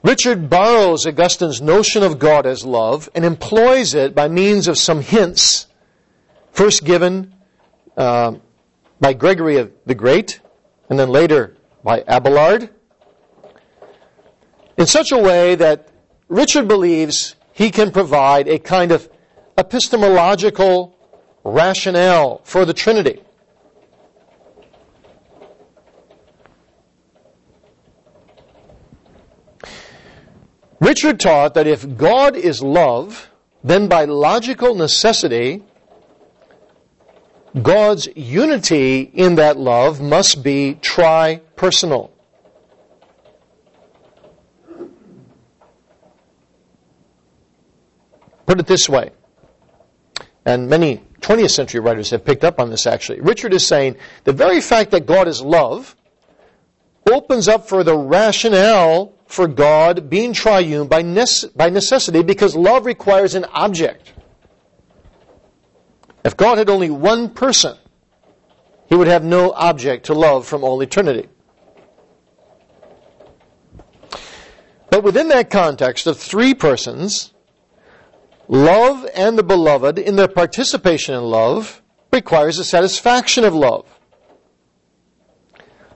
[0.03, 5.01] Richard borrows Augustine's notion of God as love and employs it by means of some
[5.01, 5.67] hints
[6.51, 7.35] first given
[7.95, 8.33] uh,
[8.99, 10.40] by Gregory the Great
[10.91, 12.69] and then later by Abelard
[14.77, 15.87] in such a way that
[16.27, 19.09] Richard believes he can provide a kind of
[19.57, 20.93] epistemological
[21.45, 23.23] rationale for the Trinity.
[30.81, 33.29] Richard taught that if God is love,
[33.63, 35.63] then by logical necessity,
[37.59, 42.11] God's unity in that love must be tri-personal.
[48.45, 49.11] Put it this way,
[50.45, 53.21] and many 20th century writers have picked up on this actually.
[53.21, 55.95] Richard is saying the very fact that God is love
[57.09, 63.45] opens up for the rationale for God being triune by, necessity because love requires an
[63.45, 64.13] object.
[66.23, 67.77] If God had only one person,
[68.87, 71.27] he would have no object to love from all eternity.
[74.89, 77.31] But within that context of three persons,
[78.51, 83.85] Love and the beloved, in their participation in love, requires a satisfaction of love.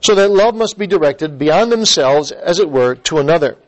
[0.00, 3.58] So that love must be directed beyond themselves, as it were, to another.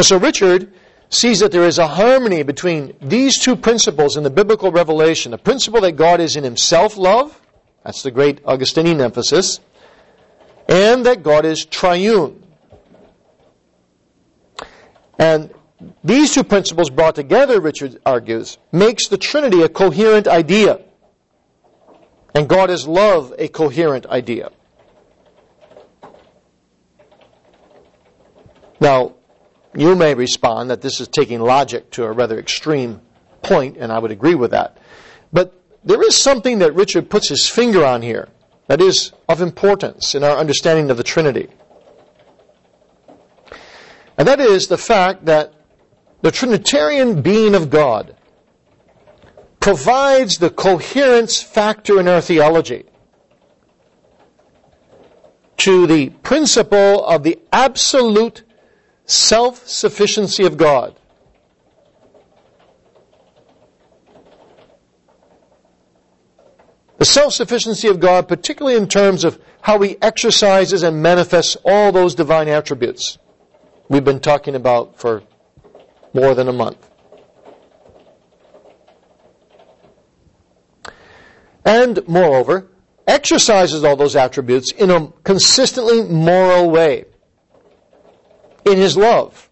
[0.00, 0.72] So Richard
[1.10, 5.30] sees that there is a harmony between these two principles in the biblical revelation.
[5.30, 7.40] The principle that God is in himself love,
[7.84, 9.60] that's the great Augustinian emphasis,
[10.68, 12.42] and that God is triune.
[15.18, 15.52] And
[16.04, 20.80] these two principles brought together, Richard argues, makes the Trinity a coherent idea.
[22.34, 24.50] And God is love a coherent idea.
[28.80, 29.14] Now,
[29.74, 33.00] you may respond that this is taking logic to a rather extreme
[33.42, 34.78] point, and I would agree with that.
[35.32, 35.54] But
[35.84, 38.28] there is something that Richard puts his finger on here
[38.66, 41.48] that is of importance in our understanding of the Trinity.
[44.16, 45.54] And that is the fact that
[46.22, 48.16] the Trinitarian being of God
[49.60, 52.84] provides the coherence factor in our theology
[55.58, 58.42] to the principle of the absolute
[59.08, 60.94] self sufficiency of God.
[66.98, 71.90] The self sufficiency of God, particularly in terms of how He exercises and manifests all
[71.90, 73.18] those divine attributes
[73.88, 75.22] we've been talking about for
[76.12, 76.84] more than a month.
[81.64, 82.68] And moreover,
[83.06, 87.04] exercises all those attributes in a consistently moral way
[88.64, 89.48] in his love.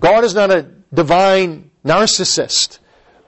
[0.00, 2.78] God is not a divine narcissist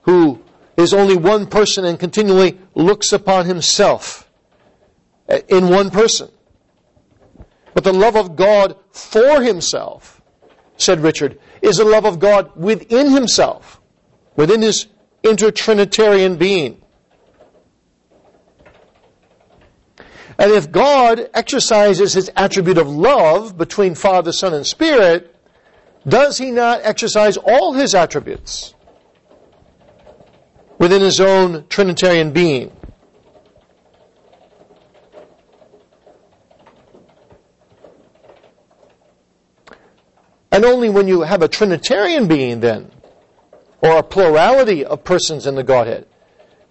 [0.02, 0.42] who
[0.76, 4.28] is only one person and continually looks upon himself
[5.48, 6.30] in one person.
[7.74, 10.20] But the love of God for himself,
[10.76, 13.80] said Richard, is the love of God within himself,
[14.36, 14.86] within his
[15.22, 16.82] intertrinitarian being.
[20.38, 25.34] And if God exercises his attribute of love between Father, Son, and Spirit,
[26.06, 28.74] does he not exercise all his attributes
[30.78, 32.70] within his own Trinitarian being?
[40.52, 42.90] And only when you have a Trinitarian being, then,
[43.80, 46.06] or a plurality of persons in the Godhead,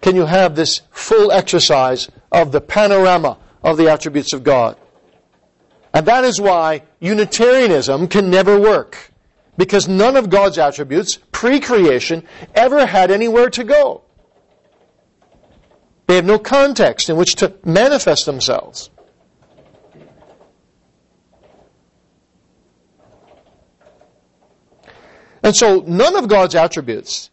[0.00, 3.38] can you have this full exercise of the panorama
[3.70, 4.76] of the attributes of God.
[5.92, 9.12] And that is why Unitarianism can never work.
[9.56, 14.02] Because none of God's attributes, pre creation, ever had anywhere to go.
[16.06, 18.90] They have no context in which to manifest themselves.
[25.42, 27.30] And so none of God's attributes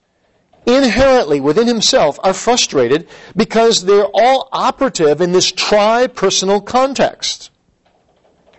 [0.65, 7.51] inherently within himself are frustrated because they're all operative in this tri-personal context.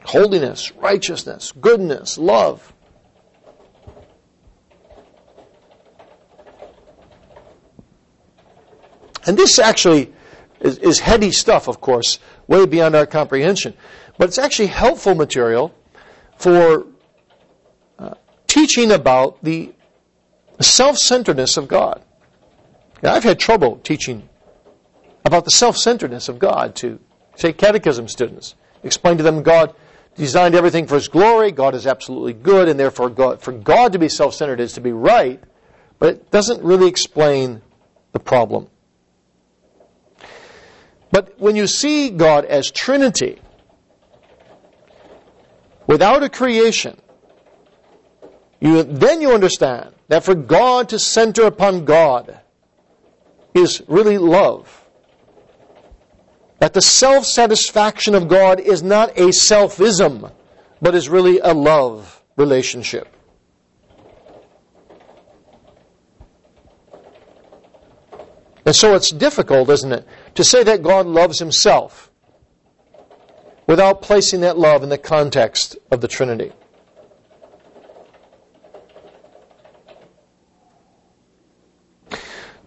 [0.05, 2.73] Holiness, righteousness, goodness, love.
[9.27, 10.13] And this actually
[10.61, 13.75] is, is heady stuff, of course, way beyond our comprehension.
[14.17, 15.75] But it's actually helpful material
[16.37, 16.87] for
[17.99, 18.15] uh,
[18.47, 19.75] teaching about the
[20.57, 22.03] the self centeredness of God.
[23.03, 24.29] Now, I've had trouble teaching
[25.25, 26.99] about the self centeredness of God to,
[27.35, 28.55] say, catechism students.
[28.83, 29.75] Explain to them God
[30.15, 33.99] designed everything for His glory, God is absolutely good, and therefore God, for God to
[33.99, 35.43] be self centered is to be right,
[35.99, 37.61] but it doesn't really explain
[38.13, 38.69] the problem.
[41.11, 43.41] But when you see God as Trinity,
[45.87, 46.99] without a creation,
[48.61, 52.41] you, then you understand that for God to center upon God
[53.55, 54.85] is really love.
[56.59, 60.33] That the self satisfaction of God is not a selfism,
[60.81, 63.09] but is really a love relationship.
[68.65, 72.11] And so it's difficult, isn't it, to say that God loves himself
[73.69, 76.53] without placing that love in the context of the Trinity.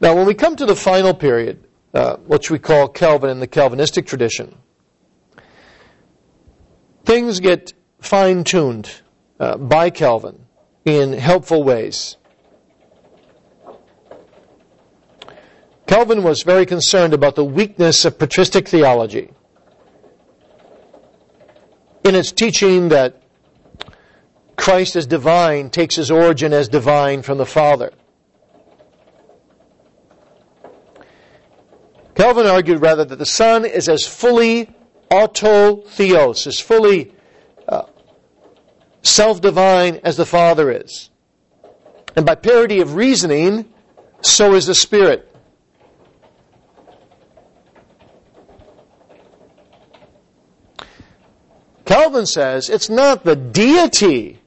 [0.02, 3.48] Now, when we come to the final period, uh, which we call Calvin and the
[3.48, 4.58] Calvinistic tradition,
[7.06, 8.90] things get fine tuned
[9.40, 10.46] uh, by Calvin
[10.86, 12.18] in helpful ways.
[15.86, 19.32] Calvin was very concerned about the weakness of patristic theology
[22.04, 23.22] in its teaching that
[24.56, 27.92] Christ as divine takes his origin as divine from the Father.
[32.20, 34.70] Calvin argued rather that the Son is as fully
[35.10, 37.14] autotheos, as fully
[37.66, 37.84] uh,
[39.04, 41.12] self divine as the Father is.
[42.18, 43.72] And by parity of reasoning,
[44.20, 45.34] so is the Spirit.
[51.86, 54.42] Calvin says it's not the deity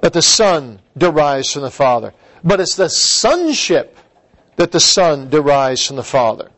[0.00, 3.97] that the Son derives from the Father, but it's the sonship
[4.58, 6.50] that the Son derives from the Father.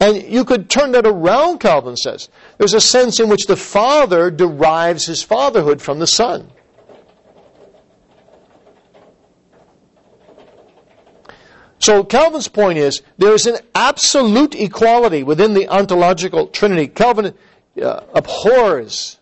[0.00, 2.28] And you could turn that around, Calvin says.
[2.58, 6.50] There's a sense in which the Father derives his fatherhood from the Son.
[11.78, 16.88] So Calvin's point is there is an absolute equality within the ontological Trinity.
[16.88, 17.32] Calvin
[17.80, 19.17] uh, abhors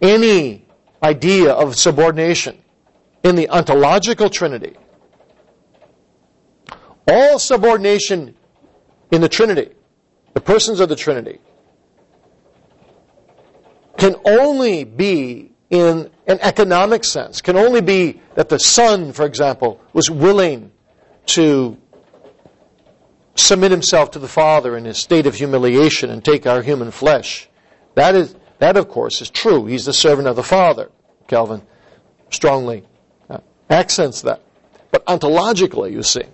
[0.00, 0.66] any
[1.02, 2.62] idea of subordination
[3.22, 4.76] in the ontological Trinity.
[7.08, 8.34] All subordination
[9.10, 9.70] in the Trinity,
[10.34, 11.38] the persons of the Trinity,
[13.96, 19.80] can only be in an economic sense, can only be that the Son, for example,
[19.92, 20.70] was willing
[21.26, 21.76] to
[23.34, 27.48] submit himself to the Father in a state of humiliation and take our human flesh.
[27.94, 29.66] That is that of course is true.
[29.66, 30.90] He's the servant of the Father.
[31.28, 31.62] Calvin
[32.30, 32.84] strongly
[33.28, 33.38] uh,
[33.68, 34.42] accents that.
[34.90, 36.24] But ontologically, you see,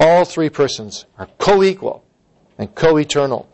[0.00, 2.04] all three persons are co-equal
[2.56, 3.48] and co-eternal.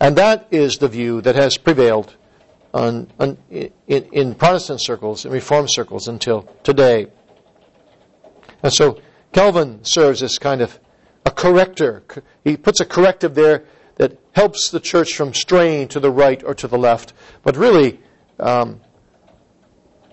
[0.00, 2.14] And that is the view that has prevailed
[2.74, 7.06] on, on, in, in Protestant circles and Reformed circles until today.
[8.62, 9.00] And so
[9.32, 10.78] Calvin serves as kind of
[11.44, 12.02] corrector.
[12.42, 13.64] He puts a corrective there
[13.96, 17.12] that helps the church from straying to the right or to the left.
[17.42, 18.00] But really,
[18.40, 18.80] um,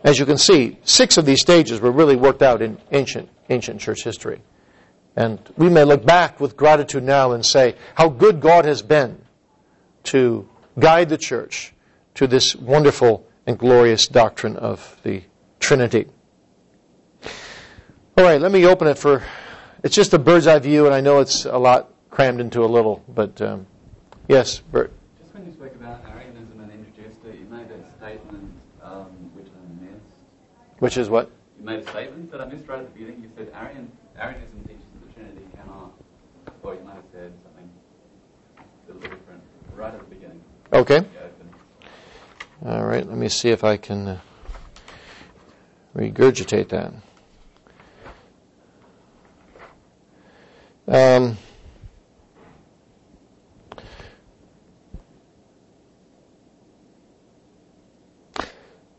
[0.04, 3.80] as you can see, six of these stages were really worked out in ancient, ancient
[3.80, 4.42] church history.
[5.16, 9.22] And we may look back with gratitude now and say how good God has been
[10.06, 11.74] to guide the church
[12.16, 15.24] to this wonderful and glorious doctrine of the
[15.60, 16.08] Trinity.
[18.18, 19.24] All right, let me open it for.
[19.84, 22.68] It's just a bird's eye view, and I know it's a lot crammed into a
[22.68, 23.66] little, but um,
[24.28, 24.94] yes, Bert.
[25.20, 28.54] Just when you spoke about Arianism and introduced it, you made a statement
[28.84, 30.06] um, which I missed.
[30.80, 31.32] Which is what?
[31.60, 33.24] You made a statement that I missed right at the beginning.
[33.24, 35.94] You said Arian, Arianism teaches the Trinity cannot,
[36.62, 37.70] or you might have said something
[38.60, 39.42] a little different
[39.76, 40.42] right at the beginning.
[40.74, 41.02] Okay.
[42.64, 44.20] All right, let me see if I can uh,
[45.96, 46.94] regurgitate that.
[50.92, 51.38] Um,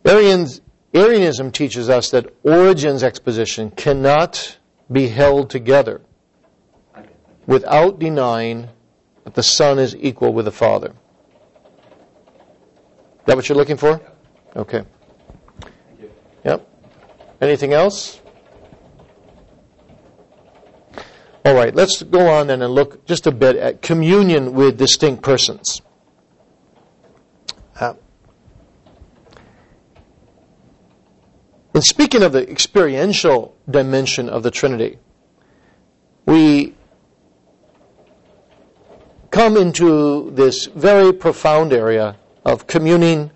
[0.06, 0.62] Arians,
[0.94, 4.56] Arianism teaches us that Origen's exposition cannot
[4.90, 6.00] be held together
[7.46, 8.70] without denying
[9.24, 10.94] that the Son is equal with the Father
[13.18, 14.00] Is that what you're looking for?
[14.56, 14.82] Okay.
[16.42, 16.66] Yep.
[17.42, 18.21] Anything else?
[21.44, 25.24] All right, let's go on then and look just a bit at communion with distinct
[25.24, 25.82] persons.
[27.80, 27.94] Uh,
[31.74, 34.98] in speaking of the experiential dimension of the Trinity,
[36.26, 36.74] we
[39.32, 43.32] come into this very profound area of communing,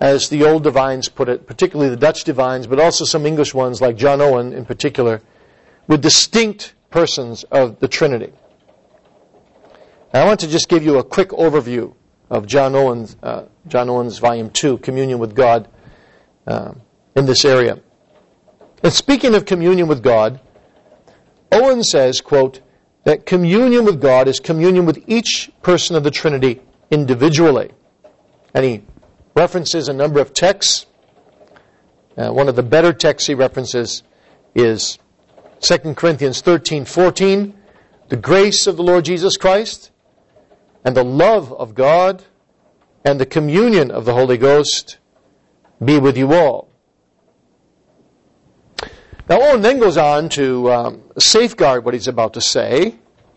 [0.00, 3.80] as the old divines put it, particularly the Dutch divines, but also some English ones
[3.80, 5.20] like John Owen in particular,
[5.88, 8.32] with distinct persons of the Trinity.
[10.14, 11.94] I want to just give you a quick overview
[12.30, 15.68] of John Owen's, uh, John Owen's Volume 2, Communion with God,
[16.46, 16.72] uh,
[17.16, 17.80] in this area.
[18.82, 20.40] And speaking of communion with God,
[21.50, 22.60] Owen says, quote,
[23.04, 27.70] that communion with God is communion with each person of the Trinity individually.
[28.54, 28.82] And he
[29.34, 30.86] references a number of texts.
[32.16, 34.02] Uh, one of the better texts he references
[34.54, 34.98] is
[35.62, 37.54] 2 Corinthians 13 14.
[38.08, 39.90] The grace of the Lord Jesus Christ
[40.84, 42.24] and the love of God
[43.04, 44.98] and the communion of the Holy Ghost
[45.82, 46.68] be with you all.
[49.28, 52.96] Now, Owen then goes on to um, safeguard what he's about to say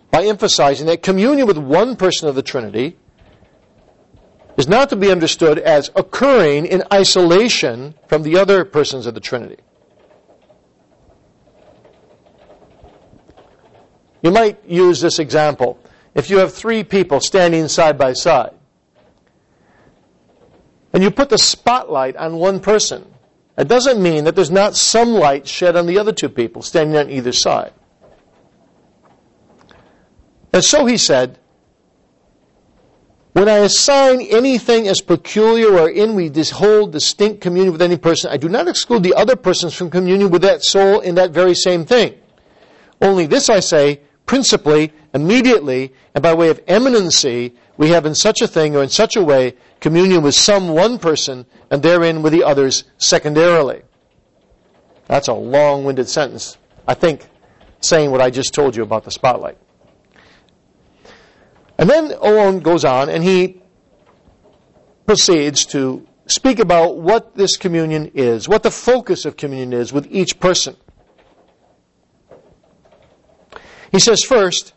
[0.09, 2.97] by emphasizing that communion with one person of the Trinity
[4.57, 9.19] is not to be understood as occurring in isolation from the other persons of the
[9.19, 9.57] Trinity.
[14.25, 15.77] You might use this example.
[16.15, 18.55] If you have three people standing side by side,
[20.91, 23.05] and you put the spotlight on one person,
[23.55, 26.97] it doesn't mean that there's not some light shed on the other two people standing
[26.97, 27.71] on either side.
[30.51, 31.37] And so he said,
[33.33, 38.31] when I assign anything as peculiar or in we hold distinct communion with any person,
[38.31, 41.53] I do not exclude the other persons from communion with that soul in that very
[41.53, 42.15] same thing.
[42.99, 48.41] Only this I say, principally, immediately, and by way of eminency, we have in such
[48.41, 52.33] a thing or in such a way communion with some one person and therein with
[52.33, 53.81] the others secondarily.
[55.07, 56.57] That's a long-winded sentence.
[56.87, 57.27] I think
[57.81, 59.57] saying what I just told you about the spotlight.
[61.77, 63.61] And then Owen goes on and he
[65.05, 70.07] proceeds to speak about what this communion is, what the focus of communion is with
[70.09, 70.75] each person.
[73.95, 74.73] He says first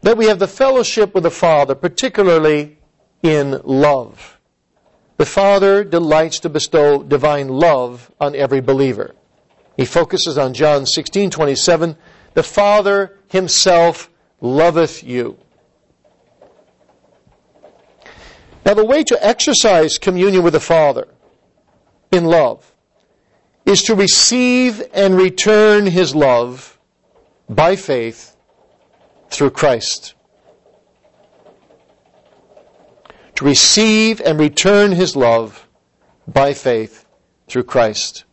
[0.00, 2.76] that we have the fellowship with the Father, particularly
[3.22, 4.40] in love.
[5.16, 9.14] The Father delights to bestow divine love on every believer.
[9.76, 11.96] He focuses on John 16:27,
[12.34, 15.38] the Father himself loveth you.
[18.66, 21.06] Now the way to exercise communion with the Father
[22.10, 22.74] in love
[23.64, 26.76] is to receive and return his love
[27.48, 28.31] by faith
[29.32, 30.14] through Christ.
[33.36, 35.66] To receive and return his love
[36.28, 37.06] by faith
[37.48, 38.24] through Christ.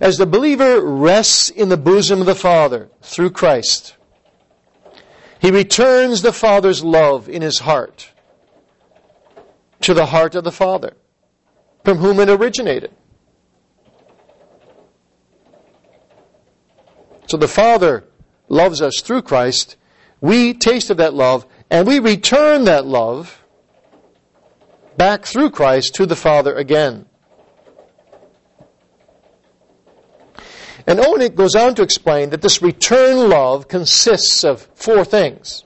[0.00, 3.96] As the believer rests in the bosom of the Father through Christ,
[5.38, 8.10] he returns the Father's love in his heart
[9.82, 10.96] to the heart of the Father,
[11.84, 12.90] from whom it originated.
[17.26, 18.04] So the Father
[18.54, 19.76] loves us through Christ.
[20.20, 23.42] We taste of that love, and we return that love
[24.96, 27.06] back through Christ to the Father again.
[30.86, 35.64] And Owen goes on to explain that this return love consists of four things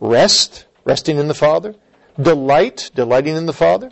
[0.00, 1.74] rest, resting in the Father,
[2.20, 3.90] Delight, delighting in the Father.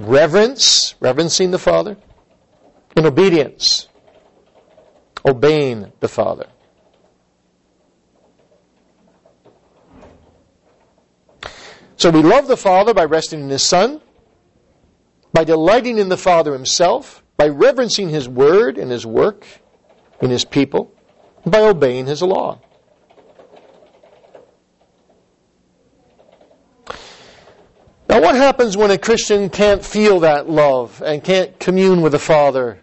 [0.00, 1.96] Reverence, reverencing the Father.
[2.96, 3.88] And obedience,
[5.26, 6.46] obeying the Father.
[11.96, 14.00] So we love the Father by resting in His Son,
[15.32, 19.46] by delighting in the Father Himself, by reverencing His Word and His work
[20.20, 20.92] in His people,
[21.44, 22.60] by obeying His law.
[28.08, 32.18] Now, what happens when a Christian can't feel that love and can't commune with the
[32.18, 32.80] Father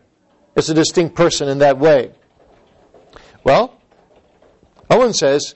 [0.56, 2.12] as a distinct person in that way?
[3.44, 3.80] Well,
[4.90, 5.56] Owen says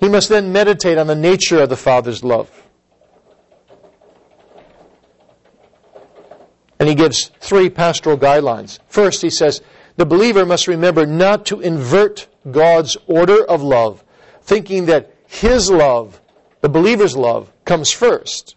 [0.00, 2.50] he must then meditate on the nature of the Father's love.
[6.78, 8.78] And he gives three pastoral guidelines.
[8.86, 9.60] First, he says,
[9.96, 14.04] the believer must remember not to invert God's order of love,
[14.42, 16.20] thinking that his love,
[16.60, 18.54] the believer's love, comes first.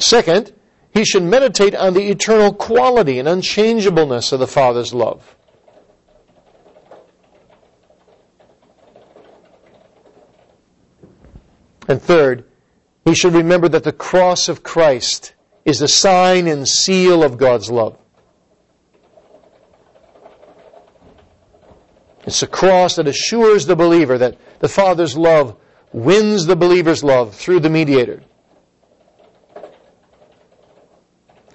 [0.00, 0.52] Second,
[0.92, 5.36] he should meditate on the eternal quality and unchangeableness of the Father's love.
[11.86, 12.44] And third,
[13.04, 15.34] he should remember that the cross of Christ
[15.64, 17.98] is the sign and seal of God's love.
[22.24, 25.56] It's a cross that assures the believer that the Father's love
[25.92, 28.22] wins the believer's love through the mediator.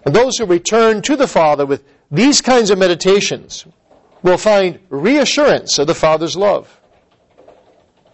[0.06, 3.66] And those who return to the Father with these kinds of meditations
[4.22, 6.80] will find reassurance of the Father's love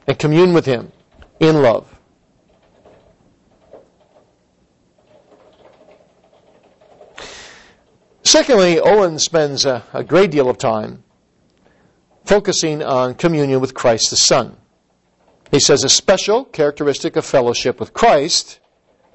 [0.08, 0.92] and commune with Him
[1.40, 1.94] in love.
[8.24, 11.04] Secondly, Owen spends a, a, great deal of time
[12.24, 14.56] focusing on communion with Christ the Son.
[15.50, 18.62] He says a special characteristic of fellowship with Christ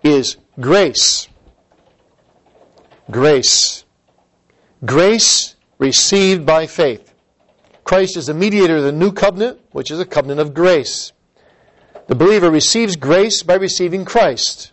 [0.03, 1.29] is grace
[3.11, 3.85] grace.
[4.85, 7.13] Grace received by faith.
[7.85, 11.13] Christ is the mediator of the new covenant, which is a covenant of grace.
[12.09, 14.73] The believer receives grace by receiving Christ.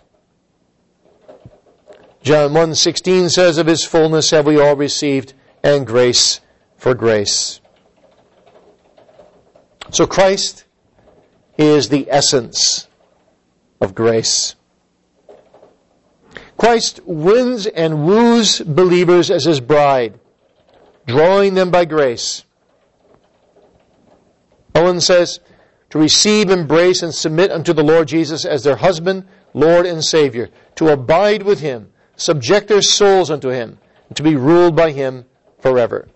[2.22, 6.40] John 1:16 says of his fullness have we all received and grace
[6.78, 7.60] for grace.
[9.92, 10.64] So Christ
[11.58, 12.88] is the essence
[13.80, 14.56] of grace.
[16.64, 20.18] Christ wins and woos believers as his bride,
[21.06, 22.46] drawing them by grace.
[24.74, 25.42] Owen says,
[25.90, 30.52] to receive, embrace, and submit unto the Lord Jesus as their husband, Lord, and Savior,
[30.76, 35.26] to abide with Him, subject their souls unto Him, and to be ruled by Him
[35.60, 36.08] forever.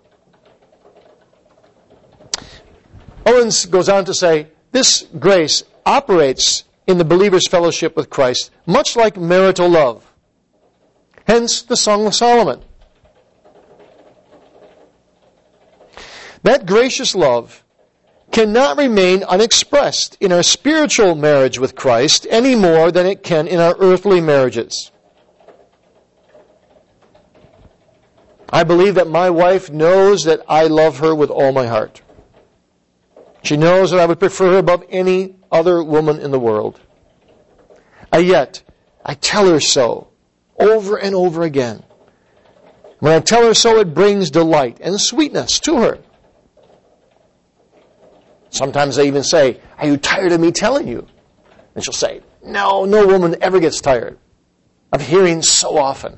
[3.26, 8.96] Owens goes on to say, this grace operates in the believer's fellowship with Christ, much
[8.96, 10.07] like marital love.
[11.28, 12.62] Hence the Song of Solomon.
[16.44, 17.66] That gracious love
[18.32, 23.60] cannot remain unexpressed in our spiritual marriage with Christ any more than it can in
[23.60, 24.92] our earthly marriages.
[28.50, 32.02] I believe that my wife knows that I love her with all my heart.
[33.44, 36.80] She knows that I would prefer her above any other woman in the world.
[38.14, 38.64] And yet,
[39.06, 40.08] I tell her so
[40.60, 41.84] over and over again.
[43.00, 46.00] When I tell her so, it brings delight and sweetness to her.
[48.50, 51.08] Sometimes they even say, Are you tired of me telling you?
[51.76, 54.18] And she'll say, No, no woman ever gets tired
[54.92, 56.18] of hearing so often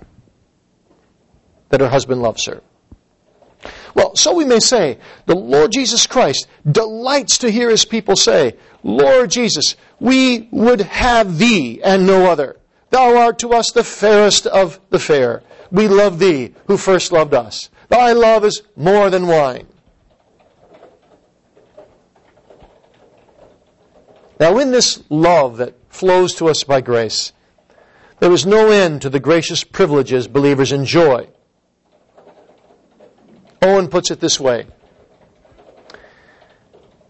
[1.69, 2.61] that her husband loves her.
[3.93, 8.55] Well, so we may say, the Lord Jesus Christ delights to hear his people say,
[8.83, 12.58] Lord Jesus, we would have thee and no other.
[12.89, 15.43] Thou art to us the fairest of the fair.
[15.71, 17.69] We love thee who first loved us.
[17.89, 19.67] Thy love is more than wine.
[24.39, 27.33] Now, in this love that flows to us by grace,
[28.19, 31.27] there is no end to the gracious privileges believers enjoy.
[33.61, 34.65] Owen puts it this way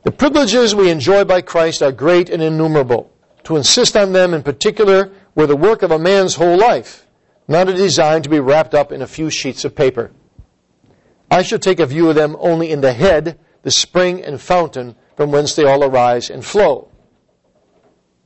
[0.04, 3.12] The privileges we enjoy by Christ are great and innumerable.
[3.44, 7.06] To insist on them in particular were the work of a man's whole life,
[7.48, 10.12] not a design to be wrapped up in a few sheets of paper.
[11.32, 14.96] I shall take a view of them only in the head, the spring and fountain
[15.16, 16.90] from whence they all arise and flow.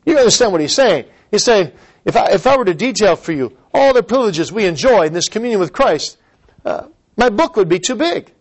[0.06, 1.06] You understand what he's saying?
[1.32, 1.72] He's saying,
[2.06, 5.14] if I, if I were to detail for you all the privileges we enjoy in
[5.14, 6.18] this communion with Christ,
[6.66, 6.88] uh,
[7.18, 8.32] my book would be too big.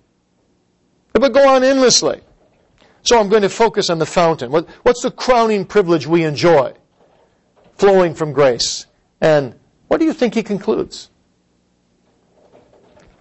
[1.14, 2.20] It would go on endlessly.
[3.02, 4.50] So I'm going to focus on the fountain.
[4.52, 6.74] What, what's the crowning privilege we enjoy
[7.83, 8.87] flowing from grace?
[9.20, 9.57] And
[9.89, 11.11] what do you think he concludes?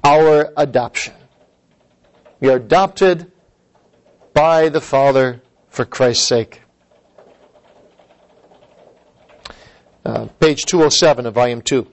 [0.03, 1.16] Our adoption.
[2.39, 3.32] We are adopted
[4.36, 6.62] by the Father for Christ's sake.
[10.05, 11.88] Uh, page 207 of volume 2.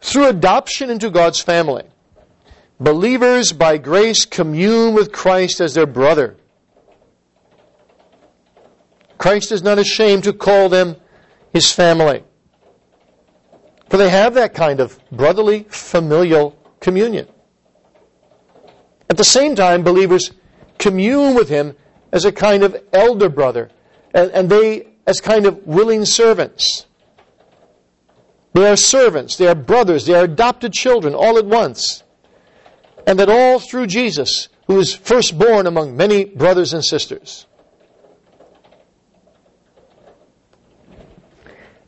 [0.00, 1.86] Through adoption into God's family,
[2.78, 6.36] believers by grace commune with Christ as their brother.
[9.18, 10.94] Christ is not ashamed to call them
[11.52, 12.24] his family.
[13.88, 17.28] For they have that kind of brotherly, familial communion.
[19.10, 20.30] At the same time, believers
[20.78, 21.76] commune with him
[22.10, 23.70] as a kind of elder brother,
[24.14, 26.86] and, and they as kind of willing servants.
[28.54, 32.02] They are servants, they are brothers, they are adopted children all at once.
[33.06, 37.46] And that all through Jesus, who is firstborn among many brothers and sisters.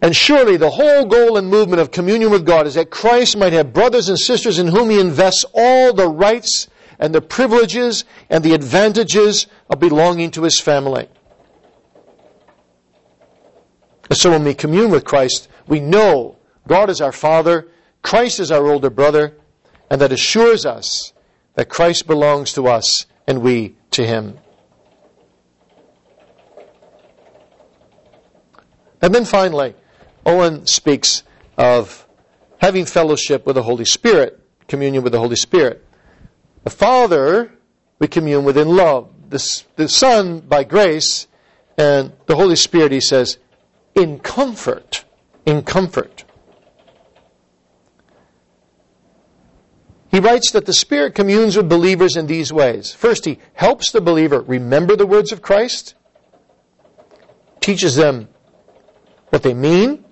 [0.05, 3.55] And surely the whole goal and movement of communion with God is that Christ might
[3.55, 8.44] have brothers and sisters in whom he invests all the rights and the privileges and
[8.44, 11.09] the advantages of belonging to his family.
[14.11, 16.36] And so when we commune with Christ, we know
[16.68, 17.68] God is our Father,
[18.02, 19.38] Christ is our older brother,
[19.88, 21.14] and that assures us
[21.55, 24.36] that Christ belongs to us and we to him.
[29.00, 29.74] And then finally,
[30.27, 31.22] Owen speaks
[31.57, 32.07] of
[32.59, 35.85] having fellowship with the Holy Spirit, communion with the Holy Spirit.
[36.64, 37.53] The Father,
[37.99, 39.11] we commune with in love.
[39.29, 41.27] The, the Son, by grace,
[41.77, 43.39] and the Holy Spirit, he says,
[43.95, 45.05] in comfort.
[45.45, 46.25] In comfort.
[50.11, 52.93] He writes that the Spirit communes with believers in these ways.
[52.93, 55.95] First, he helps the believer remember the words of Christ,
[57.61, 58.29] teaches them
[59.31, 60.03] what they mean,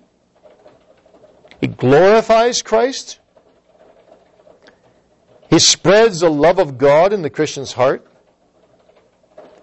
[1.63, 3.19] he glorifies Christ,
[5.49, 8.05] he spreads the love of God in the Christian's heart,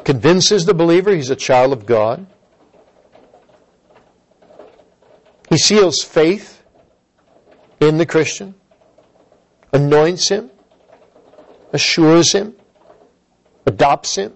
[0.03, 2.27] convinces the believer he's a child of God.
[5.51, 6.63] He seals faith
[7.81, 8.55] in the Christian
[9.75, 10.51] anoints him,
[11.75, 12.55] assures him,
[13.67, 14.33] adopts him,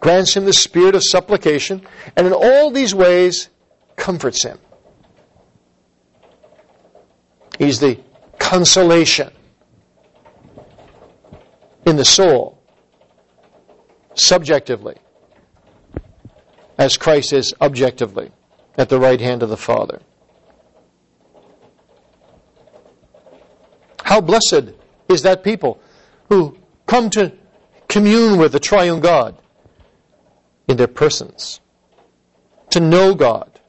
[0.00, 3.50] grants him the spirit of supplication, and in all these ways
[3.96, 4.58] comforts him.
[7.62, 8.00] He's the
[8.40, 9.30] consolation
[11.86, 12.60] in the soul,
[14.14, 14.96] subjectively,
[16.76, 18.32] as Christ is objectively
[18.76, 20.00] at the right hand of the Father.
[24.02, 24.74] How blessed
[25.08, 25.80] is that people
[26.30, 27.30] who come to
[27.86, 29.36] commune with the triune God
[30.66, 31.60] in their persons,
[32.70, 33.60] to know God,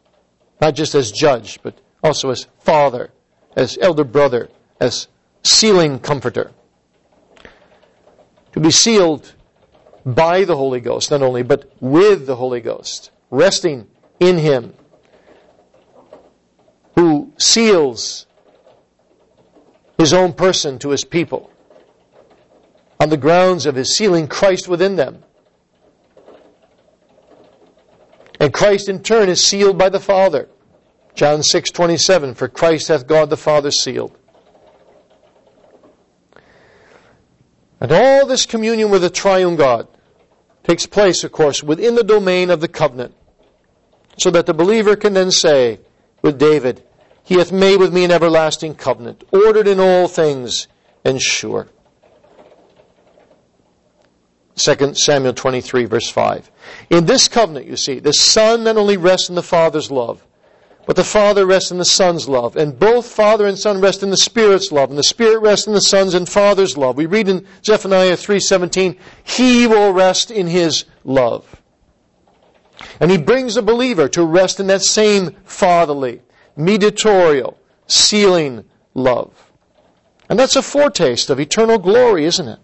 [0.59, 3.11] not just as judge, but also as father,
[3.55, 4.49] as elder brother,
[4.79, 5.07] as
[5.43, 6.51] sealing comforter.
[8.53, 9.33] To be sealed
[10.05, 13.87] by the Holy Ghost, not only, but with the Holy Ghost, resting
[14.19, 14.73] in Him,
[16.95, 18.25] who seals
[19.97, 21.49] His own person to His people
[22.99, 25.23] on the grounds of His sealing Christ within them.
[28.39, 30.49] And Christ in turn is sealed by the Father.
[31.15, 34.17] John 6:27 For Christ hath God the Father sealed.
[37.79, 39.87] And all this communion with the triune God
[40.63, 43.13] takes place, of course, within the domain of the covenant.
[44.17, 45.79] So that the believer can then say
[46.21, 46.83] with David,
[47.23, 50.67] He hath made with me an everlasting covenant, ordered in all things
[51.03, 51.67] and sure.
[54.55, 56.49] 2 Samuel 23 verse 5.
[56.89, 60.25] In this covenant, you see, the Son not only rests in the Father's love,
[60.85, 64.09] but the Father rests in the Son's love, and both Father and Son rest in
[64.09, 66.97] the Spirit's love, and the Spirit rests in the Son's and Father's love.
[66.97, 71.61] We read in Zephaniah 3:17, "He will rest in his love."
[72.99, 76.21] And he brings the believer to rest in that same fatherly,
[76.57, 77.57] mediatorial,
[77.87, 79.29] sealing love.
[80.29, 82.59] And that's a foretaste of eternal glory, isn't it?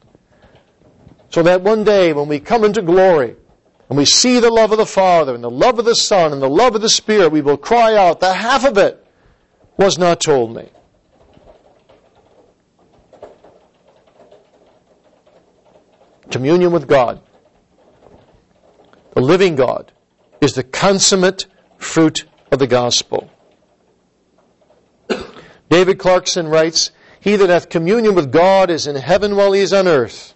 [1.29, 3.35] So that one day when we come into glory,
[3.89, 6.41] and we see the love of the Father and the love of the Son and
[6.41, 9.03] the love of the Spirit, we will cry out, the half of it
[9.77, 10.69] was not told me.
[16.29, 17.19] Communion with God,
[19.15, 19.91] the living God,
[20.39, 23.31] is the consummate fruit of the gospel.
[25.69, 29.73] David Clarkson writes, He that hath communion with God is in heaven while he is
[29.73, 30.35] on earth.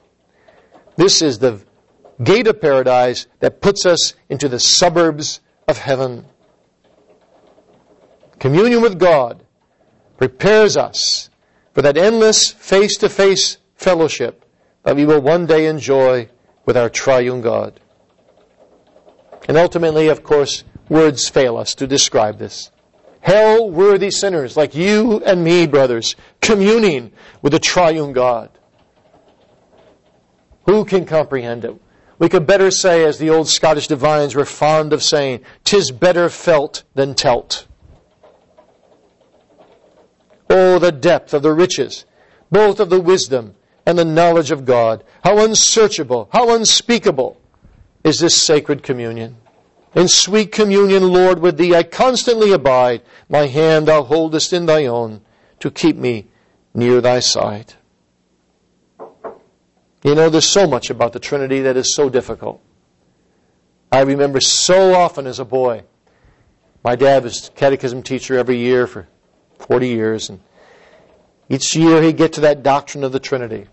[0.96, 1.64] This is the
[2.22, 6.26] gate of paradise that puts us into the suburbs of heaven.
[8.40, 9.44] Communion with God
[10.18, 11.30] prepares us
[11.74, 14.46] for that endless face to face fellowship
[14.84, 16.30] that we will one day enjoy
[16.66, 17.80] with our triune God.
[19.48, 22.72] And ultimately, of course, words fail us to describe this.
[23.22, 27.12] Hell worthy sinners like you and me, brothers, communing
[27.42, 28.50] with the triune God.
[30.66, 31.76] Who can comprehend it?
[32.24, 36.30] We could better say, as the old Scottish divines were fond of saying, "Tis better
[36.30, 37.66] felt than telt."
[40.50, 42.06] Oh, the depth of the riches,
[42.50, 43.56] both of the wisdom
[43.86, 45.04] and the knowledge of God.
[45.26, 47.36] How unsearchable, how unspeakable
[48.06, 49.36] is this sacred communion.
[49.94, 53.02] In sweet communion, Lord, with thee I constantly abide.
[53.28, 55.20] My hand thou holdest in thy own
[55.60, 56.28] to keep me
[56.74, 57.74] near thy side.
[60.04, 62.62] You know, there's so much about the Trinity that is so difficult.
[63.92, 65.84] I remember so often as a boy,
[66.84, 69.08] my dad was catechism teacher every year for
[69.60, 70.42] 40 years, and
[71.48, 73.68] each year he'd get to that doctrine of the Trinity.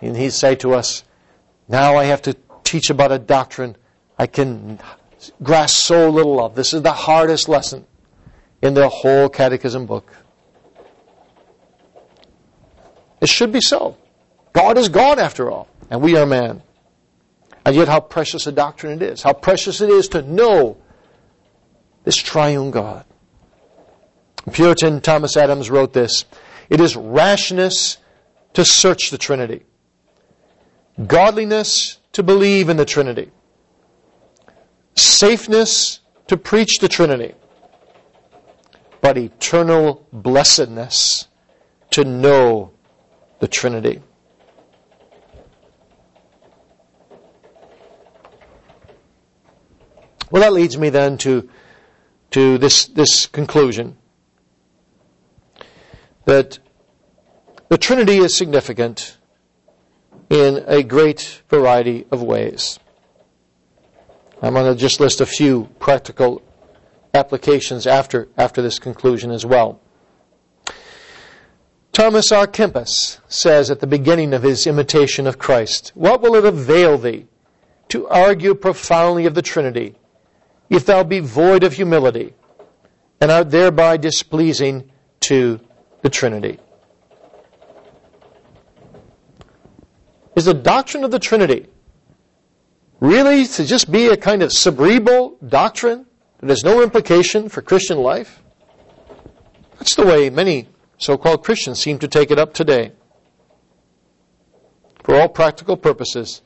[0.00, 1.02] And he'd say to us,
[1.66, 3.76] Now I have to teach about a doctrine
[4.18, 4.78] I can
[5.42, 6.54] grasp so little of.
[6.54, 7.86] This is the hardest lesson
[8.62, 10.12] in the whole catechism book.
[13.20, 13.96] It should be so.
[14.52, 16.62] God is God after all, and we are man.
[17.64, 19.22] And yet, how precious a doctrine it is.
[19.22, 20.78] How precious it is to know
[22.04, 23.04] this triune God.
[24.52, 26.24] Puritan Thomas Adams wrote this
[26.70, 27.98] It is rashness
[28.54, 29.64] to search the Trinity,
[31.06, 33.30] godliness to believe in the Trinity,
[34.94, 37.34] safeness to preach the Trinity,
[39.00, 41.28] but eternal blessedness
[41.90, 42.72] to know
[43.40, 44.00] the Trinity.
[50.30, 51.48] Well, that leads me then to,
[52.32, 53.96] to this, this conclusion
[56.24, 56.58] that
[57.68, 59.16] the Trinity is significant
[60.28, 62.78] in a great variety of ways.
[64.42, 66.42] I'm going to just list a few practical
[67.14, 69.80] applications after, after this conclusion as well.
[71.92, 76.44] Thomas à Kempis says at the beginning of his imitation of Christ, What will it
[76.44, 77.26] avail thee
[77.88, 79.97] to argue profoundly of the Trinity
[80.70, 82.34] if thou be void of humility,
[83.20, 84.90] and art thereby displeasing
[85.20, 85.60] to
[86.02, 86.58] the Trinity.
[90.36, 91.66] Is the doctrine of the Trinity
[93.00, 96.06] really to just be a kind of cerebral doctrine
[96.38, 98.42] that has no implication for Christian life?
[99.78, 102.92] That's the way many so-called Christians seem to take it up today.
[105.02, 106.42] For all practical purposes,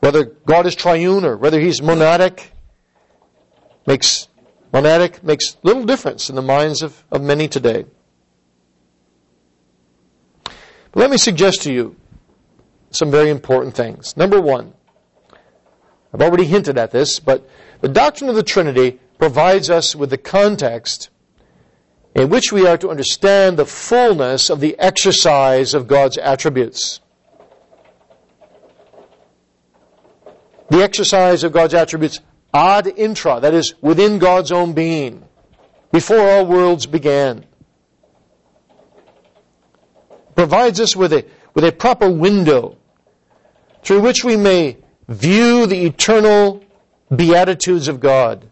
[0.00, 2.46] whether God is triune or whether he's monadic,
[3.86, 4.28] makes
[4.72, 7.84] monadic makes little difference in the minds of, of many today.
[10.44, 11.96] But let me suggest to you
[12.90, 14.16] some very important things.
[14.16, 14.74] Number one,
[16.12, 17.48] I've already hinted at this, but
[17.80, 21.10] the doctrine of the Trinity provides us with the context
[22.14, 27.00] in which we are to understand the fullness of the exercise of God's attributes.
[30.70, 32.20] The exercise of God's attributes
[32.54, 35.24] ad intra, that is, within God's own being,
[35.92, 37.44] before all worlds began
[40.34, 42.78] provides us with a, with a proper window
[43.82, 46.64] through which we may view the eternal
[47.14, 48.48] beatitudes of God,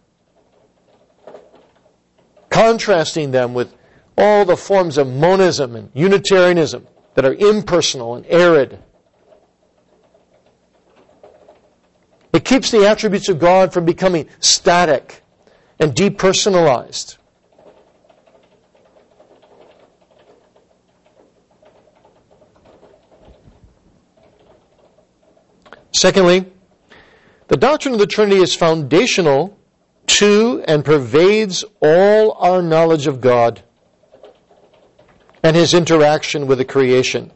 [2.51, 3.73] contrasting them with
[4.19, 8.79] all the forms of monism and Unitarianism that are impersonal and arid.
[12.39, 15.25] It keeps the attributes of God from becoming static
[15.81, 17.19] and depersonalized.
[25.91, 26.47] Secondly,
[27.49, 29.59] the doctrine of the Trinity is foundational
[30.07, 33.65] to and pervades all our knowledge of God
[35.43, 37.33] and his interaction with the creation.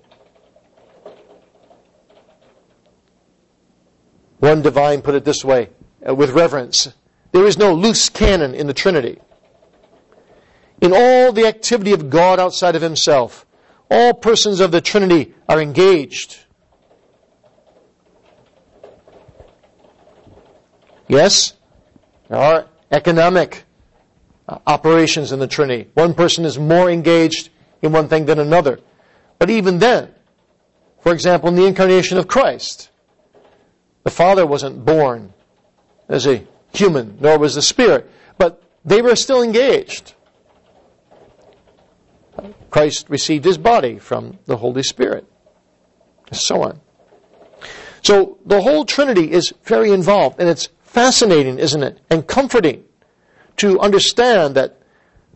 [4.42, 5.68] One divine put it this way,
[6.06, 6.92] uh, with reverence
[7.32, 9.18] there is no loose cannon in the Trinity.
[10.80, 13.46] In all the activity of God outside of himself,
[13.90, 16.42] all persons of the Trinity are engaged
[21.12, 21.52] Yes,
[22.30, 23.64] there are economic
[24.48, 25.90] uh, operations in the Trinity.
[25.92, 27.50] One person is more engaged
[27.82, 28.80] in one thing than another.
[29.38, 30.14] But even then,
[31.02, 32.88] for example, in the incarnation of Christ,
[34.04, 35.32] the Father wasn't born
[36.08, 40.14] as a human, nor was the Spirit, but they were still engaged.
[42.70, 45.26] Christ received his body from the Holy Spirit,
[46.28, 46.80] and so on.
[48.02, 52.00] So the whole Trinity is very involved, and it's fascinating, isn't it?
[52.10, 52.84] And comforting
[53.58, 54.78] to understand that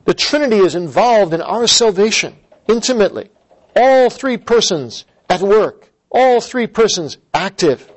[0.05, 2.37] the Trinity is involved in our salvation
[2.69, 3.31] intimately.
[3.75, 5.93] All three persons at work.
[6.11, 7.91] All three persons active.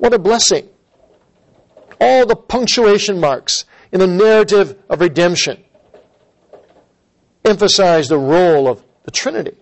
[0.00, 0.66] What a blessing.
[2.00, 5.62] All the punctuation marks in the narrative of redemption
[7.44, 9.58] emphasize the role of the Trinity.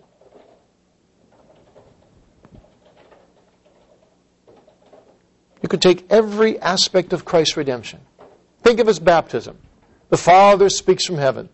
[5.61, 7.99] You could take every aspect of Christ's redemption.
[8.63, 9.57] Think of his baptism.
[10.07, 11.49] The Father speaks from heaven.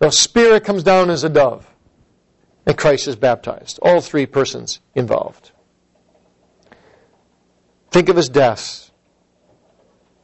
[0.00, 1.66] The Spirit comes down as a dove.
[2.66, 3.78] And Christ is baptized.
[3.80, 5.52] All three persons involved.
[7.90, 8.90] Think of his death.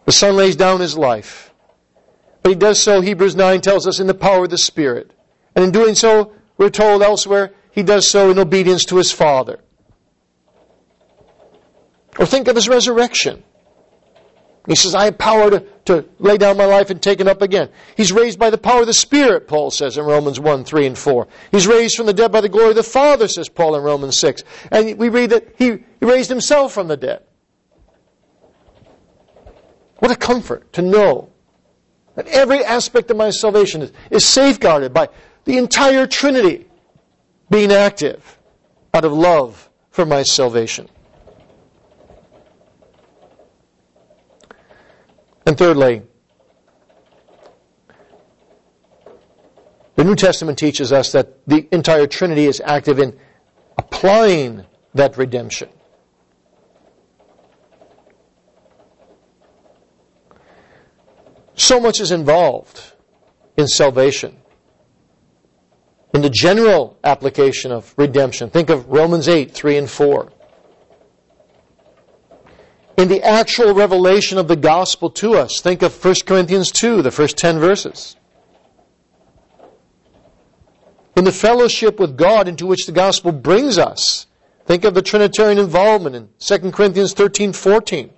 [0.04, 1.52] The Son lays down his life.
[2.42, 5.12] But he does so, Hebrews 9 tells us, in the power of the Spirit.
[5.54, 9.60] And in doing so, we're told elsewhere, he does so in obedience to his Father.
[12.18, 13.42] Or think of his resurrection.
[14.66, 17.42] He says, I have power to, to lay down my life and take it up
[17.42, 17.68] again.
[17.96, 20.98] He's raised by the power of the Spirit, Paul says in Romans 1, 3, and
[20.98, 21.28] 4.
[21.50, 24.18] He's raised from the dead by the glory of the Father, says Paul in Romans
[24.20, 24.42] 6.
[24.70, 27.22] And we read that he, he raised himself from the dead.
[30.04, 31.30] What a comfort to know
[32.14, 35.08] that every aspect of my salvation is, is safeguarded by
[35.46, 36.66] the entire Trinity
[37.48, 38.38] being active
[38.92, 40.90] out of love for my salvation.
[45.46, 46.02] And thirdly,
[49.96, 53.18] the New Testament teaches us that the entire Trinity is active in
[53.78, 55.70] applying that redemption.
[61.54, 62.92] So much is involved
[63.56, 64.36] in salvation.
[66.12, 70.32] In the general application of redemption, think of Romans 8, 3 and 4
[72.96, 75.60] in the actual revelation of the gospel to us.
[75.60, 78.16] Think of 1 Corinthians 2, the first 10 verses.
[81.16, 84.26] In the fellowship with God into which the gospel brings us.
[84.66, 88.10] Think of the Trinitarian involvement in 2 Corinthians 13, 14.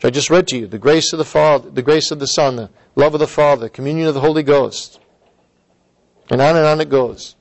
[0.00, 0.66] Which I just read to you.
[0.66, 3.68] The grace of the Father, the grace of the Son, the love of the Father,
[3.68, 4.98] communion of the Holy Ghost.
[6.30, 7.36] And on and on it goes.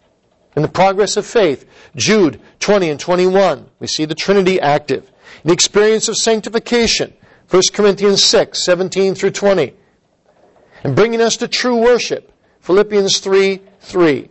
[0.58, 5.10] In the progress of faith, Jude 20 and 21, we see the Trinity active.
[5.44, 7.14] In the experience of sanctification,
[7.50, 9.74] 1 Corinthians 6, 17 through 20.
[10.84, 14.30] And bringing us to true worship, Philippians 3, 3.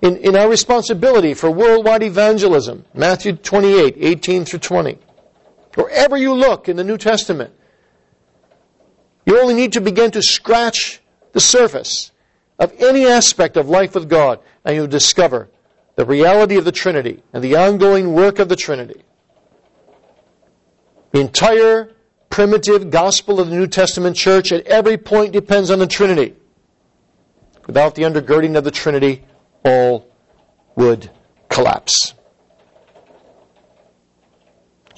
[0.00, 4.98] In, in our responsibility for worldwide evangelism, Matthew 28, 18 through 20.
[5.80, 7.54] Wherever you look in the New Testament,
[9.24, 11.00] you only need to begin to scratch
[11.32, 12.12] the surface
[12.58, 15.48] of any aspect of life with God, and you'll discover
[15.96, 19.02] the reality of the Trinity and the ongoing work of the Trinity.
[21.12, 21.94] The entire
[22.28, 26.36] primitive gospel of the New Testament church at every point depends on the Trinity.
[27.66, 29.24] Without the undergirding of the Trinity,
[29.64, 30.06] all
[30.76, 31.10] would
[31.48, 32.12] collapse.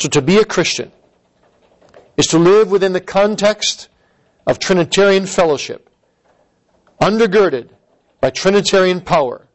[0.03, 0.91] So to be a Christian
[2.17, 3.89] is to live within the context
[4.49, 5.89] of Trinitarian fellowship,
[7.01, 7.71] undergirded
[8.21, 9.47] by Trinitarian power,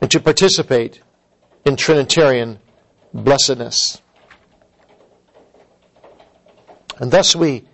[0.00, 1.00] and to participate
[1.64, 2.60] in Trinitarian
[3.12, 4.00] blessedness.
[7.00, 7.64] And thus we,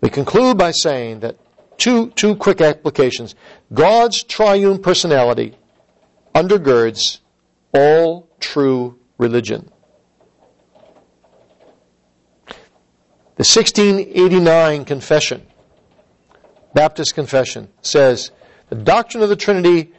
[0.00, 1.36] we conclude by saying that
[1.76, 3.34] two, two quick applications.
[3.74, 5.54] God's triune personality
[6.34, 7.18] undergirds
[7.74, 9.70] all true religion.
[13.36, 15.46] The 1689 Confession,
[16.74, 18.32] Baptist Confession, says
[18.68, 19.92] the doctrine of the Trinity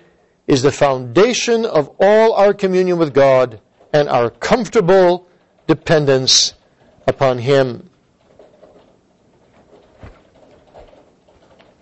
[0.47, 3.61] is the foundation of all our communion with God
[3.93, 5.27] and our comfortable
[5.67, 6.53] dependence
[7.07, 7.89] upon Him.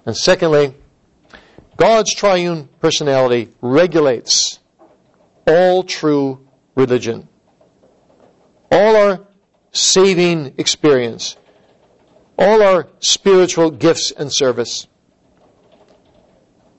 [0.06, 0.74] And secondly,
[1.76, 4.60] God's triune personality regulates
[5.46, 6.47] all true
[6.78, 7.28] religion.
[8.72, 9.28] All our
[9.74, 11.36] saving experience
[12.38, 14.88] all our spiritual gifts and service.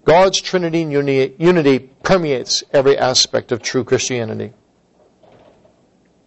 [0.04, 4.52] God's Trinity and unity permeates every aspect of true Christianity.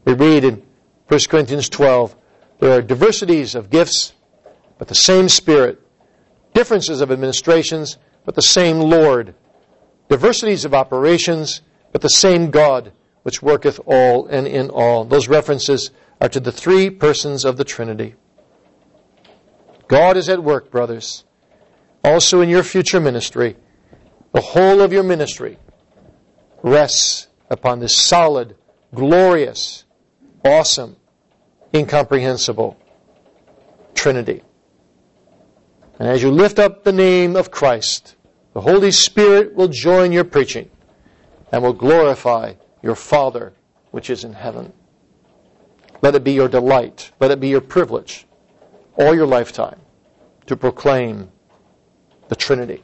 [0.05, 0.63] We read in
[1.07, 2.15] 1 Corinthians 12,
[2.59, 4.13] there are diversities of gifts,
[4.77, 5.81] but the same Spirit,
[6.53, 9.33] differences of administrations, but the same Lord,
[10.09, 11.61] diversities of operations,
[11.91, 12.91] but the same God,
[13.23, 15.05] which worketh all and in all.
[15.05, 18.15] Those references are to the three persons of the Trinity.
[19.87, 21.23] God is at work, brothers.
[22.03, 23.57] Also in your future ministry,
[24.33, 25.57] the whole of your ministry
[26.63, 28.55] rests upon this solid,
[28.95, 29.83] glorious,
[30.45, 30.95] awesome,
[31.73, 32.77] incomprehensible
[33.93, 34.41] Trinity.
[35.99, 38.15] And as you lift up the name of Christ,
[38.53, 40.69] the Holy Spirit will join your preaching
[41.51, 43.53] and will glorify your Father
[43.91, 44.73] which is in heaven.
[46.01, 47.11] Let it be your delight.
[47.19, 48.25] Let it be your privilege
[48.97, 49.79] all your lifetime
[50.45, 51.31] to proclaim
[52.27, 52.83] the Trinity.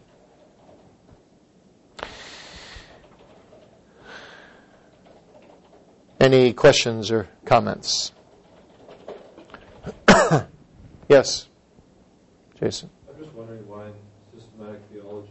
[6.19, 8.11] Any questions or comments?
[11.07, 11.47] yes,
[12.59, 12.89] Jason.
[13.07, 13.91] I'm just wondering why
[14.33, 15.29] systematic theology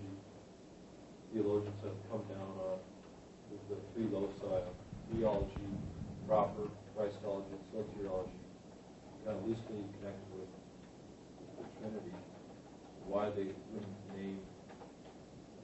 [1.34, 2.78] theologians have come down on
[3.68, 4.74] the, the three loci of
[5.16, 5.66] theology
[6.28, 8.40] proper, Christology, and soteriology,
[9.24, 10.50] kind of loosely connected with
[11.56, 12.12] the Trinity.
[13.06, 14.42] Why they wouldn't name,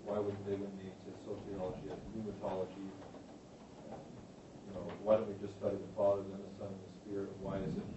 [0.07, 2.89] why wouldn't they wouldn't name say, soteriology as pneumatology?
[3.91, 7.29] You know, why don't we just study the Father, then the Son, and the Spirit?
[7.43, 7.89] Why is it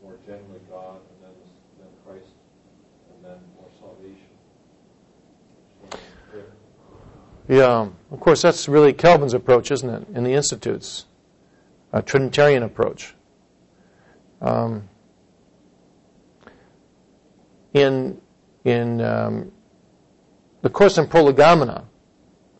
[0.00, 1.36] more generally God, and then
[1.82, 2.32] then Christ,
[3.12, 4.32] and then more salvation?
[7.48, 11.04] Yeah, of course, that's really Calvin's approach, isn't it, in the Institutes?
[11.92, 13.14] A Trinitarian approach.
[14.40, 14.88] Um,
[17.74, 18.20] in
[18.64, 19.52] in um,
[20.62, 21.84] the course in prolegomena,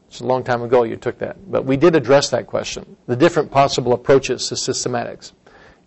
[0.08, 3.16] it's a long time ago you took that, but we did address that question, the
[3.16, 5.32] different possible approaches to systematics,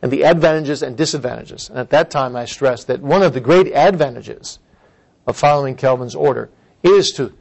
[0.01, 1.69] and the advantages and disadvantages.
[1.69, 4.59] And at that time I stressed that one of the great advantages
[5.27, 6.49] of following Calvin's order
[6.81, 7.33] is to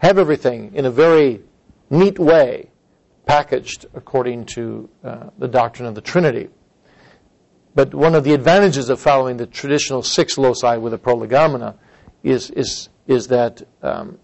[0.00, 1.40] have everything in a very
[1.88, 2.70] neat way
[3.26, 6.48] packaged according to uh, the doctrine of the Trinity.
[7.74, 11.76] But one of the advantages of following the traditional six loci with a prolegomena
[12.22, 14.18] is, is, is that um,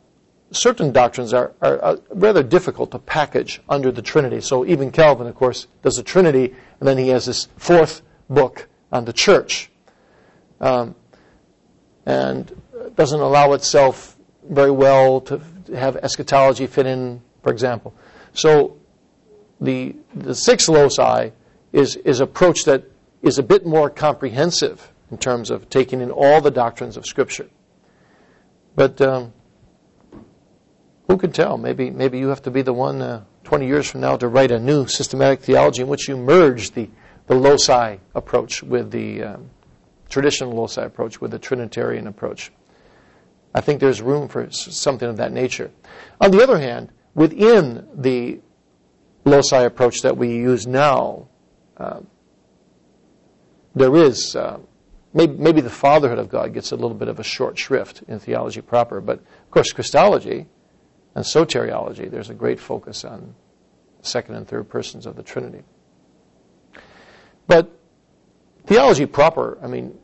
[0.51, 4.41] certain doctrines are, are, are, rather difficult to package under the Trinity.
[4.41, 8.69] So even Calvin, of course, does the Trinity, and then he has this fourth book
[8.91, 9.71] on the church.
[10.61, 10.95] Um,
[12.07, 12.61] and
[12.95, 14.17] doesn't allow itself
[14.49, 15.41] very well to
[15.75, 17.95] have eschatology fit in, for example.
[18.33, 18.77] So
[19.61, 21.31] the, the sixth loci
[21.73, 22.85] is, is approach that
[23.23, 27.49] is a bit more comprehensive in terms of taking in all the doctrines of Scripture.
[28.75, 29.33] But um,
[31.09, 31.57] who can tell?
[31.57, 34.51] Maybe, maybe you have to be the one uh, 20 years from now to write
[34.51, 36.91] a new systematic theology in which you merge the,
[37.27, 39.51] the loci approach with the um,
[40.09, 42.51] traditional loci approach with the Trinitarian approach.
[43.57, 45.71] I think there's room for something of that nature.
[46.21, 48.41] On the other hand, within the
[49.25, 51.29] loci approach that we use now,
[51.79, 52.01] uh,
[53.75, 54.59] there is uh,
[55.15, 58.19] maybe, maybe the fatherhood of God gets a little bit of a short shrift in
[58.19, 60.47] theology proper, but of course Christology
[61.15, 63.35] and soteriology, there's a great focus on
[64.03, 65.63] second and third persons of the Trinity.
[67.47, 67.71] But
[68.67, 69.97] theology proper, I mean,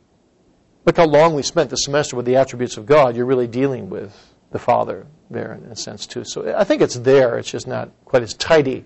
[0.85, 3.15] look how long we spent the semester with the attributes of God.
[3.15, 4.15] You're really dealing with
[4.51, 6.23] the Father there in a sense too.
[6.23, 7.37] So I think it's there.
[7.37, 8.85] It's just not quite as tidy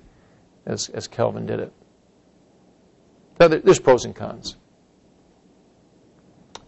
[0.65, 1.73] as, as Calvin did it.
[3.39, 4.55] Now, there's pros and cons.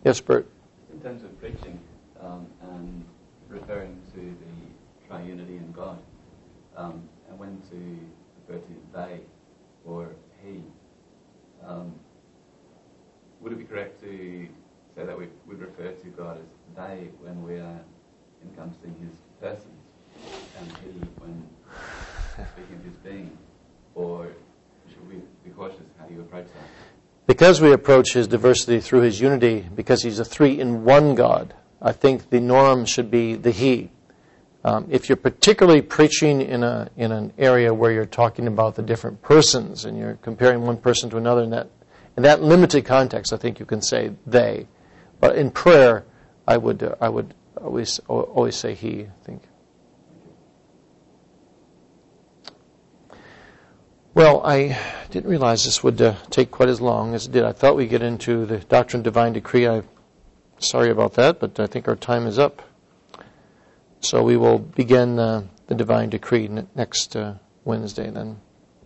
[0.03, 0.47] Yes, Bert.
[0.93, 1.79] In terms of preaching
[2.21, 3.03] um, and
[3.47, 5.97] referring to the triunity in God,
[6.77, 7.99] um, and when to
[8.47, 9.19] refer to they
[9.85, 10.09] or
[10.43, 10.61] he,
[11.65, 11.93] um,
[13.41, 14.47] would it be correct to
[14.99, 17.79] say that we would refer to God as they when we are
[18.43, 19.65] encompassing his persons,
[20.57, 21.47] and he when
[22.35, 23.37] speaking of his being?
[23.95, 24.27] Or
[24.89, 25.79] should we be cautious?
[25.97, 26.63] How you approach that?
[27.27, 31.53] Because we approach his diversity through his unity, because he's a three in one God,
[31.81, 33.91] I think the norm should be the he.
[34.65, 38.81] Um, if you're particularly preaching in, a, in an area where you're talking about the
[38.81, 41.69] different persons and you're comparing one person to another in that,
[42.17, 44.67] in that limited context, I think you can say they.
[45.19, 46.05] But in prayer,
[46.47, 49.43] I would, uh, I would always, always say he, I think.
[54.13, 54.77] Well, I
[55.11, 57.43] didn't realize this would uh, take quite as long as it did.
[57.43, 59.67] I thought we'd get into the doctrine divine decree.
[59.67, 59.87] I'm
[60.57, 62.61] sorry about that, but I think our time is up.
[64.01, 67.35] So we will begin uh, the divine decree next uh,
[67.65, 68.39] Wednesday then.